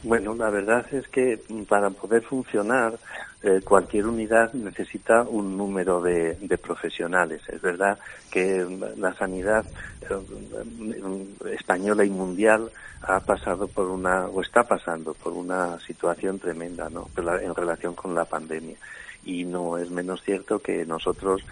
Bueno, 0.03 0.35
la 0.35 0.49
verdad 0.49 0.85
es 0.93 1.07
que 1.07 1.41
para 1.67 1.89
poder 1.89 2.23
funcionar 2.23 2.97
eh, 3.43 3.61
cualquier 3.63 4.07
unidad 4.07 4.51
necesita 4.53 5.21
un 5.21 5.55
número 5.55 6.01
de, 6.01 6.35
profesionales. 6.61 7.41
Es 7.47 7.61
verdad 7.61 7.99
que 8.31 8.65
la 8.97 9.13
sanidad 9.13 9.63
eh, 10.01 11.53
española 11.53 12.03
y 12.03 12.09
mundial 12.09 12.71
ha 13.03 13.19
pasado 13.19 13.67
por 13.67 13.89
una, 13.89 14.25
o 14.25 14.41
está 14.41 14.63
pasando 14.63 15.13
por 15.13 15.33
una 15.33 15.79
situación 15.81 16.39
tremenda, 16.39 16.89
¿no? 16.89 17.09
En 17.15 17.53
relación 17.53 17.93
con 17.93 18.15
la 18.15 18.25
pandemia. 18.25 18.75
Y 19.23 19.43
no 19.43 19.77
es 19.77 19.91
menos 19.91 20.23
cierto 20.23 20.59
que 20.59 20.85
nosotros, 20.85 21.43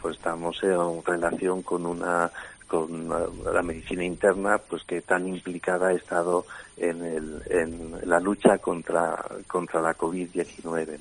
pues 0.00 0.16
estamos 0.16 0.62
en 0.62 1.02
relación 1.04 1.62
con 1.62 1.86
una 1.86 2.30
con 2.66 3.08
la 3.08 3.62
medicina 3.62 4.04
interna, 4.04 4.58
pues 4.58 4.82
que 4.84 5.00
tan 5.00 5.26
implicada 5.26 5.88
ha 5.88 5.92
estado 5.92 6.46
en, 6.76 7.04
el, 7.04 7.42
en 7.46 8.08
la 8.08 8.18
lucha 8.18 8.58
contra, 8.58 9.24
contra 9.46 9.80
la 9.80 9.96
COVID-19. 9.96 10.98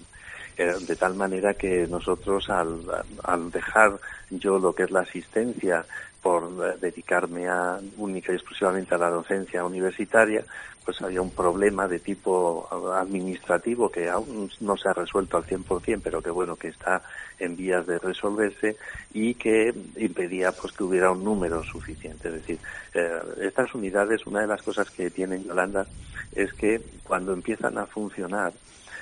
Eh, 0.57 0.73
de 0.87 0.95
tal 0.95 1.15
manera 1.15 1.53
que 1.53 1.85
nosotros 1.87 2.49
al, 2.49 2.81
al 3.23 3.51
dejar 3.51 3.99
yo 4.29 4.57
lo 4.57 4.73
que 4.73 4.83
es 4.83 4.91
la 4.91 5.01
asistencia 5.01 5.85
por 6.21 6.43
eh, 6.43 6.77
dedicarme 6.79 7.47
a, 7.47 7.79
única 7.97 8.31
y 8.31 8.35
exclusivamente 8.35 8.95
a 8.95 8.97
la 8.97 9.09
docencia 9.09 9.65
universitaria, 9.65 10.45
pues 10.85 11.01
había 11.01 11.21
un 11.21 11.31
problema 11.31 11.87
de 11.87 11.99
tipo 11.99 12.69
administrativo 12.93 13.89
que 13.89 14.07
aún 14.07 14.49
no 14.59 14.77
se 14.77 14.87
ha 14.87 14.93
resuelto 14.93 15.37
al 15.37 15.45
100%, 15.45 16.01
pero 16.03 16.21
que 16.21 16.29
bueno, 16.29 16.55
que 16.55 16.67
está 16.67 17.01
en 17.39 17.57
vías 17.57 17.85
de 17.87 17.97
resolverse 17.97 18.77
y 19.13 19.33
que 19.33 19.73
impedía 19.97 20.51
pues 20.51 20.73
que 20.73 20.83
hubiera 20.83 21.11
un 21.11 21.23
número 21.23 21.63
suficiente. 21.63 22.27
Es 22.27 22.33
decir, 22.35 22.59
eh, 22.93 23.19
estas 23.41 23.73
unidades, 23.73 24.25
una 24.27 24.41
de 24.41 24.47
las 24.47 24.61
cosas 24.61 24.89
que 24.91 25.09
tienen 25.09 25.43
Yolanda 25.43 25.87
es 26.33 26.53
que 26.53 26.79
cuando 27.03 27.33
empiezan 27.33 27.77
a 27.79 27.87
funcionar, 27.87 28.53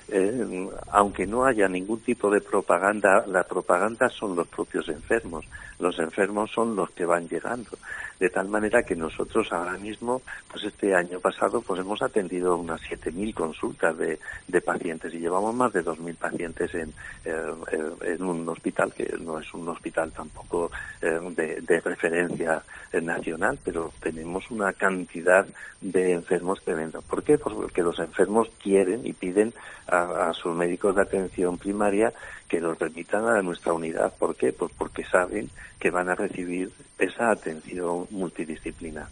eh, 0.09 0.69
aunque 0.91 1.25
no 1.25 1.45
haya 1.45 1.67
ningún 1.67 1.99
tipo 2.01 2.29
de 2.29 2.41
propaganda, 2.41 3.25
la 3.27 3.43
propaganda 3.43 4.09
son 4.09 4.35
los 4.35 4.47
propios 4.47 4.87
enfermos. 4.89 5.45
Los 5.79 5.97
enfermos 5.99 6.51
son 6.51 6.75
los 6.75 6.89
que 6.91 7.05
van 7.05 7.27
llegando. 7.27 7.71
De 8.19 8.29
tal 8.29 8.47
manera 8.47 8.83
que 8.83 8.95
nosotros 8.95 9.51
ahora 9.51 9.77
mismo, 9.77 10.21
pues 10.49 10.63
este 10.63 10.95
año 10.95 11.19
pasado, 11.19 11.61
pues 11.61 11.81
hemos 11.81 12.01
atendido 12.01 12.55
unas 12.55 12.79
7.000 12.81 13.33
consultas 13.33 13.97
de, 13.97 14.19
de, 14.47 14.61
pacientes 14.61 15.13
y 15.13 15.19
llevamos 15.19 15.53
más 15.55 15.73
de 15.73 15.83
2.000 15.83 16.15
pacientes 16.15 16.73
en, 16.75 16.93
eh, 17.25 17.53
en 18.01 18.23
un 18.23 18.47
hospital 18.47 18.93
que 18.93 19.13
no 19.19 19.39
es 19.39 19.53
un 19.53 19.67
hospital 19.67 20.11
tampoco 20.11 20.71
eh, 21.01 21.19
de, 21.35 21.61
de, 21.61 21.81
referencia 21.81 22.63
nacional, 23.01 23.57
pero 23.63 23.91
tenemos 23.99 24.49
una 24.51 24.71
cantidad 24.71 25.45
de 25.81 26.13
enfermos 26.13 26.61
tremenda. 26.63 27.01
¿Por 27.01 27.23
qué? 27.23 27.37
Pues 27.37 27.55
porque 27.55 27.81
los 27.81 27.99
enfermos 27.99 28.47
quieren 28.61 29.05
y 29.05 29.13
piden 29.13 29.53
a, 29.93 30.33
sus 30.33 30.55
médicos 30.55 30.95
de 30.95 31.01
atención 31.01 31.57
primaria 31.57 32.13
que 32.47 32.59
los 32.59 32.77
remitan 32.77 33.25
a 33.27 33.41
nuestra 33.41 33.73
unidad. 33.73 34.13
¿Por 34.17 34.35
qué? 34.35 34.51
Pues 34.51 34.71
porque 34.77 35.03
saben 35.05 35.49
que 35.79 35.91
van 35.91 36.09
a 36.09 36.15
recibir 36.15 36.71
esa 36.97 37.31
atención 37.31 38.07
multidisciplinar. 38.11 39.07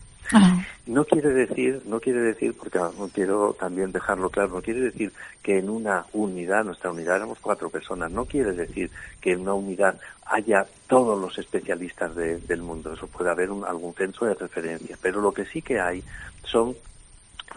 No 0.85 1.03
quiere 1.03 1.29
decir, 1.29 1.81
no 1.85 1.99
quiere 1.99 2.21
decir, 2.21 2.55
porque 2.57 2.79
quiero 3.13 3.53
también 3.59 3.91
dejarlo 3.91 4.29
claro, 4.29 4.55
no 4.55 4.61
quiere 4.61 4.79
decir 4.79 5.11
que 5.43 5.57
en 5.57 5.69
una 5.69 6.05
unidad, 6.13 6.63
nuestra 6.63 6.91
unidad 6.91 7.17
éramos 7.17 7.39
cuatro 7.39 7.69
personas, 7.69 8.11
no 8.11 8.25
quiere 8.25 8.53
decir 8.53 8.89
que 9.19 9.33
en 9.33 9.41
una 9.41 9.53
unidad 9.53 9.99
haya 10.25 10.65
todos 10.87 11.19
los 11.19 11.37
especialistas 11.37 12.15
del 12.15 12.61
mundo. 12.61 12.93
Eso 12.93 13.07
puede 13.07 13.29
haber 13.29 13.49
algún 13.67 13.93
centro 13.93 14.27
de 14.27 14.35
referencia, 14.35 14.97
pero 15.01 15.19
lo 15.19 15.33
que 15.33 15.45
sí 15.45 15.61
que 15.61 15.79
hay 15.79 16.01
son 16.45 16.75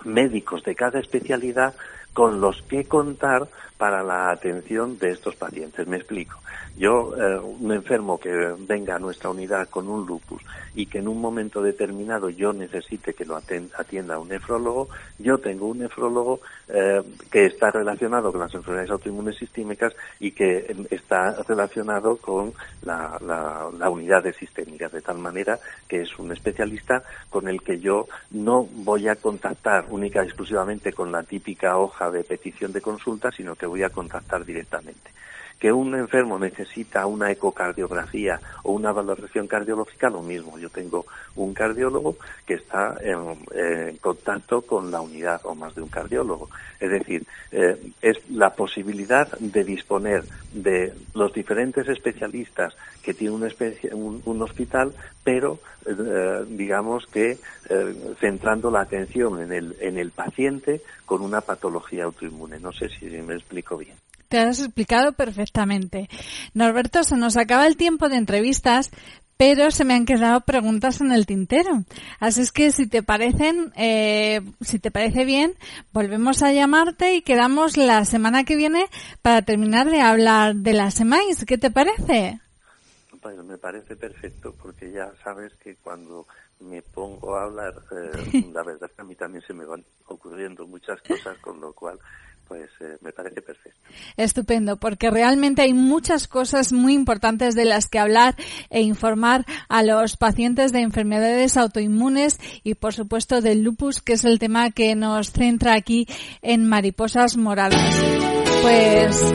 médicos 0.04 0.64
de 0.64 0.74
cada 0.74 0.98
especialidad 0.98 1.74
con 2.14 2.40
los 2.40 2.62
que 2.62 2.84
contar 2.84 3.46
para 3.76 4.02
la 4.02 4.30
atención 4.30 4.98
de 4.98 5.10
estos 5.10 5.36
pacientes. 5.36 5.86
Me 5.86 5.96
explico. 5.96 6.40
Yo, 6.76 7.14
eh, 7.16 7.38
un 7.38 7.72
enfermo 7.72 8.18
que 8.18 8.30
venga 8.58 8.96
a 8.96 8.98
nuestra 8.98 9.30
unidad 9.30 9.68
con 9.68 9.88
un 9.88 10.04
lupus 10.06 10.42
y 10.74 10.86
que 10.86 10.98
en 10.98 11.06
un 11.06 11.20
momento 11.20 11.62
determinado 11.62 12.30
yo 12.30 12.52
necesite 12.52 13.14
que 13.14 13.24
lo 13.24 13.36
atienda 13.36 14.18
un 14.18 14.28
nefrólogo, 14.28 14.88
yo 15.18 15.38
tengo 15.38 15.68
un 15.68 15.78
nefrólogo 15.78 16.40
eh, 16.68 17.00
que 17.30 17.46
está 17.46 17.70
relacionado 17.70 18.32
con 18.32 18.40
las 18.40 18.54
enfermedades 18.54 18.90
autoinmunes 18.90 19.36
sistémicas 19.36 19.94
y 20.18 20.32
que 20.32 20.74
está 20.90 21.42
relacionado 21.46 22.16
con 22.16 22.52
la, 22.82 23.18
la 23.78 23.88
unidad 23.90 24.24
de 24.24 24.32
sistémicas, 24.32 24.90
de 24.90 25.00
tal 25.00 25.18
manera 25.18 25.60
que 25.86 26.02
es 26.02 26.18
un 26.18 26.32
especialista 26.32 27.04
con 27.30 27.46
el 27.48 27.62
que 27.62 27.78
yo 27.78 28.08
no 28.32 28.64
voy 28.64 29.08
a 29.08 29.16
contactar 29.16 29.86
única 29.90 30.24
y 30.24 30.26
exclusivamente 30.26 30.92
con 30.92 31.12
la 31.12 31.22
típica 31.22 31.78
hoja 31.78 32.10
de 32.10 32.24
petición 32.24 32.72
de 32.72 32.80
consulta, 32.80 33.30
sino 33.30 33.54
que 33.54 33.63
voy 33.66 33.82
a 33.82 33.90
contactar 33.90 34.44
directamente 34.44 35.10
que 35.64 35.72
un 35.72 35.94
enfermo 35.94 36.38
necesita 36.38 37.06
una 37.06 37.30
ecocardiografía 37.30 38.38
o 38.64 38.72
una 38.72 38.92
valoración 38.92 39.46
cardiológica, 39.46 40.10
lo 40.10 40.20
mismo. 40.20 40.58
Yo 40.58 40.68
tengo 40.68 41.06
un 41.36 41.54
cardiólogo 41.54 42.18
que 42.46 42.52
está 42.52 42.98
en, 43.00 43.96
contacto 43.96 44.60
con 44.60 44.90
la 44.90 45.00
unidad 45.00 45.40
o 45.44 45.54
más 45.54 45.74
de 45.74 45.80
un 45.80 45.88
cardiólogo. 45.88 46.50
Es 46.78 46.90
decir, 46.90 47.26
eh, 47.50 47.80
es 48.02 48.18
la 48.28 48.50
posibilidad 48.50 49.26
de 49.38 49.64
disponer 49.64 50.24
de 50.52 50.92
los 51.14 51.32
diferentes 51.32 51.88
especialistas 51.88 52.76
que 53.02 53.14
tiene 53.14 53.34
un, 53.34 54.42
hospital, 54.42 54.92
pero 55.24 55.60
eh, 55.86 56.44
digamos 56.46 57.06
que 57.06 57.38
eh, 57.70 58.14
centrando 58.20 58.70
la 58.70 58.82
atención 58.82 59.40
en 59.40 59.50
el, 59.50 59.76
en 59.80 59.96
el 59.96 60.10
paciente 60.10 60.82
con 61.06 61.22
una 61.22 61.40
patología 61.40 62.04
autoinmune. 62.04 62.60
No 62.60 62.70
sé 62.70 62.90
si 62.90 63.06
me 63.06 63.36
explico 63.36 63.78
bien. 63.78 63.96
Te 64.34 64.40
has 64.40 64.58
explicado 64.58 65.12
perfectamente. 65.12 66.08
Norberto, 66.54 67.04
se 67.04 67.16
nos 67.16 67.36
acaba 67.36 67.68
el 67.68 67.76
tiempo 67.76 68.08
de 68.08 68.16
entrevistas, 68.16 68.90
pero 69.36 69.70
se 69.70 69.84
me 69.84 69.94
han 69.94 70.06
quedado 70.06 70.40
preguntas 70.40 71.00
en 71.00 71.12
el 71.12 71.24
tintero. 71.24 71.84
Así 72.18 72.40
es 72.40 72.50
que 72.50 72.72
si 72.72 72.88
te 72.88 73.04
parecen, 73.04 73.72
eh, 73.76 74.40
si 74.60 74.80
te 74.80 74.90
parece 74.90 75.24
bien, 75.24 75.54
volvemos 75.92 76.42
a 76.42 76.52
llamarte 76.52 77.14
y 77.14 77.22
quedamos 77.22 77.76
la 77.76 78.04
semana 78.04 78.42
que 78.42 78.56
viene 78.56 78.86
para 79.22 79.42
terminar 79.42 79.88
de 79.88 80.00
hablar 80.00 80.56
de 80.56 80.72
las 80.72 80.94
semáis. 80.94 81.44
¿Qué 81.44 81.56
te 81.56 81.70
parece? 81.70 82.40
Bueno, 83.22 83.44
me 83.44 83.56
parece 83.56 83.94
perfecto 83.94 84.52
porque 84.60 84.90
ya 84.90 85.12
sabes 85.22 85.54
que 85.62 85.76
cuando 85.76 86.26
me 86.58 86.82
pongo 86.82 87.36
a 87.36 87.44
hablar, 87.44 87.72
eh, 87.92 88.50
la 88.52 88.64
verdad 88.64 88.90
que 88.90 89.02
a 89.02 89.04
mí 89.04 89.14
también 89.14 89.44
se 89.46 89.54
me 89.54 89.64
van 89.64 89.84
ocurriendo 90.06 90.66
muchas 90.66 91.00
cosas, 91.02 91.38
con 91.38 91.60
lo 91.60 91.72
cual 91.72 92.00
pues 92.46 92.70
eh, 92.80 92.96
me 93.00 93.12
parece 93.12 93.42
perfecto. 93.42 93.78
Estupendo, 94.16 94.76
porque 94.76 95.10
realmente 95.10 95.62
hay 95.62 95.74
muchas 95.74 96.28
cosas 96.28 96.72
muy 96.72 96.94
importantes 96.94 97.54
de 97.54 97.64
las 97.64 97.88
que 97.88 97.98
hablar 97.98 98.34
e 98.70 98.82
informar 98.82 99.44
a 99.68 99.82
los 99.82 100.16
pacientes 100.16 100.72
de 100.72 100.80
enfermedades 100.80 101.56
autoinmunes 101.56 102.38
y 102.62 102.74
por 102.74 102.94
supuesto 102.94 103.40
del 103.40 103.62
lupus, 103.62 104.00
que 104.02 104.14
es 104.14 104.24
el 104.24 104.38
tema 104.38 104.70
que 104.70 104.94
nos 104.94 105.32
centra 105.32 105.74
aquí 105.74 106.06
en 106.42 106.68
Mariposas 106.68 107.36
Moradas. 107.36 108.33
Pues 108.64 109.34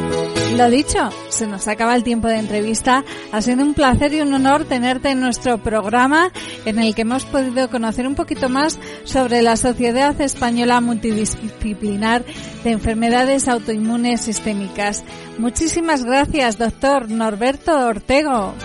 lo 0.58 0.72
dicho, 0.72 1.12
se 1.30 1.46
nos 1.46 1.68
acaba 1.68 1.96
el 1.96 2.04
tiempo 2.04 2.28
de 2.28 2.40
entrevista. 2.40 3.06
Ha 3.32 3.44
sido 3.44 3.64
un 3.64 3.76
placer 3.76 4.12
y 4.12 4.22
un 4.22 4.34
honor 4.34 4.66
tenerte 4.66 5.12
en 5.12 5.20
nuestro 5.20 5.60
programa 5.60 6.32
en 6.66 6.80
el 6.80 6.96
que 6.96 7.04
hemos 7.04 7.26
podido 7.26 7.70
conocer 7.70 8.08
un 8.08 8.16
poquito 8.16 8.50
más 8.50 8.80
sobre 9.04 9.44
la 9.44 9.56
Sociedad 9.56 10.20
Española 10.20 10.82
Multidisciplinar 10.82 12.26
de 12.64 12.72
Enfermedades 12.72 13.48
Autoinmunes 13.48 14.22
Sistémicas. 14.22 15.04
Muchísimas 15.38 16.06
gracias, 16.06 16.58
doctor 16.58 17.08
Norberto 17.08 17.86
Ortego. 17.86 18.56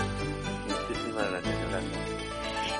Muchísimas 0.88 1.30
gracias. 1.30 1.54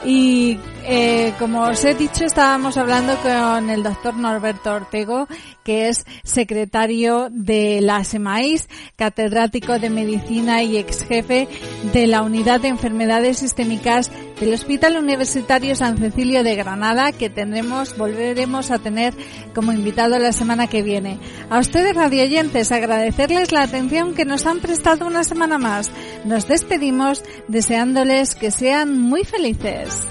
Y 0.07 0.59
eh, 0.87 1.33
como 1.39 1.63
os 1.63 1.85
he 1.85 1.95
dicho, 1.95 2.25
estábamos 2.25 2.77
hablando 2.77 3.17
con 3.23 3.71
el 3.71 3.83
doctor 3.83 4.15
Norberto 4.15 4.73
Ortego, 4.73 5.27
que 5.65 5.89
es 5.89 6.05
secretario 6.23 7.29
de 7.31 7.81
la 7.81 8.05
SEMAIS, 8.05 8.69
catedrático 8.97 9.79
de 9.79 9.89
medicina 9.89 10.63
y 10.63 10.77
ex 10.77 11.05
jefe 11.05 11.49
de 11.93 12.07
la 12.07 12.23
unidad 12.23 12.61
de 12.61 12.69
enfermedades 12.69 13.39
sistémicas 13.39 14.11
del 14.39 14.53
Hospital 14.53 14.97
Universitario 14.97 15.75
San 15.75 15.97
Cecilio 15.97 16.43
de 16.43 16.57
Granada, 16.57 17.13
que 17.13 17.31
tendremos, 17.31 17.97
volveremos 17.97 18.71
a 18.71 18.79
tener 18.79 19.15
como 19.55 19.73
invitado 19.73 20.19
la 20.19 20.33
semana 20.33 20.67
que 20.67 20.83
viene. 20.83 21.19
A 21.51 21.61
ustedes, 21.61 21.97
radioyentes, 21.97 22.73
agradecerles 22.73 23.53
la 23.53 23.63
atención 23.63 24.15
que 24.15 24.25
nos 24.25 24.45
han 24.45 24.61
prestado 24.61 25.07
una 25.07 25.25
semana 25.25 25.59
más. 25.59 25.91
Nos 26.25 26.47
despedimos 26.47 27.25
deseándoles 27.49 28.35
que 28.35 28.51
sean 28.51 28.99
muy 28.99 29.25
felices. 29.25 30.07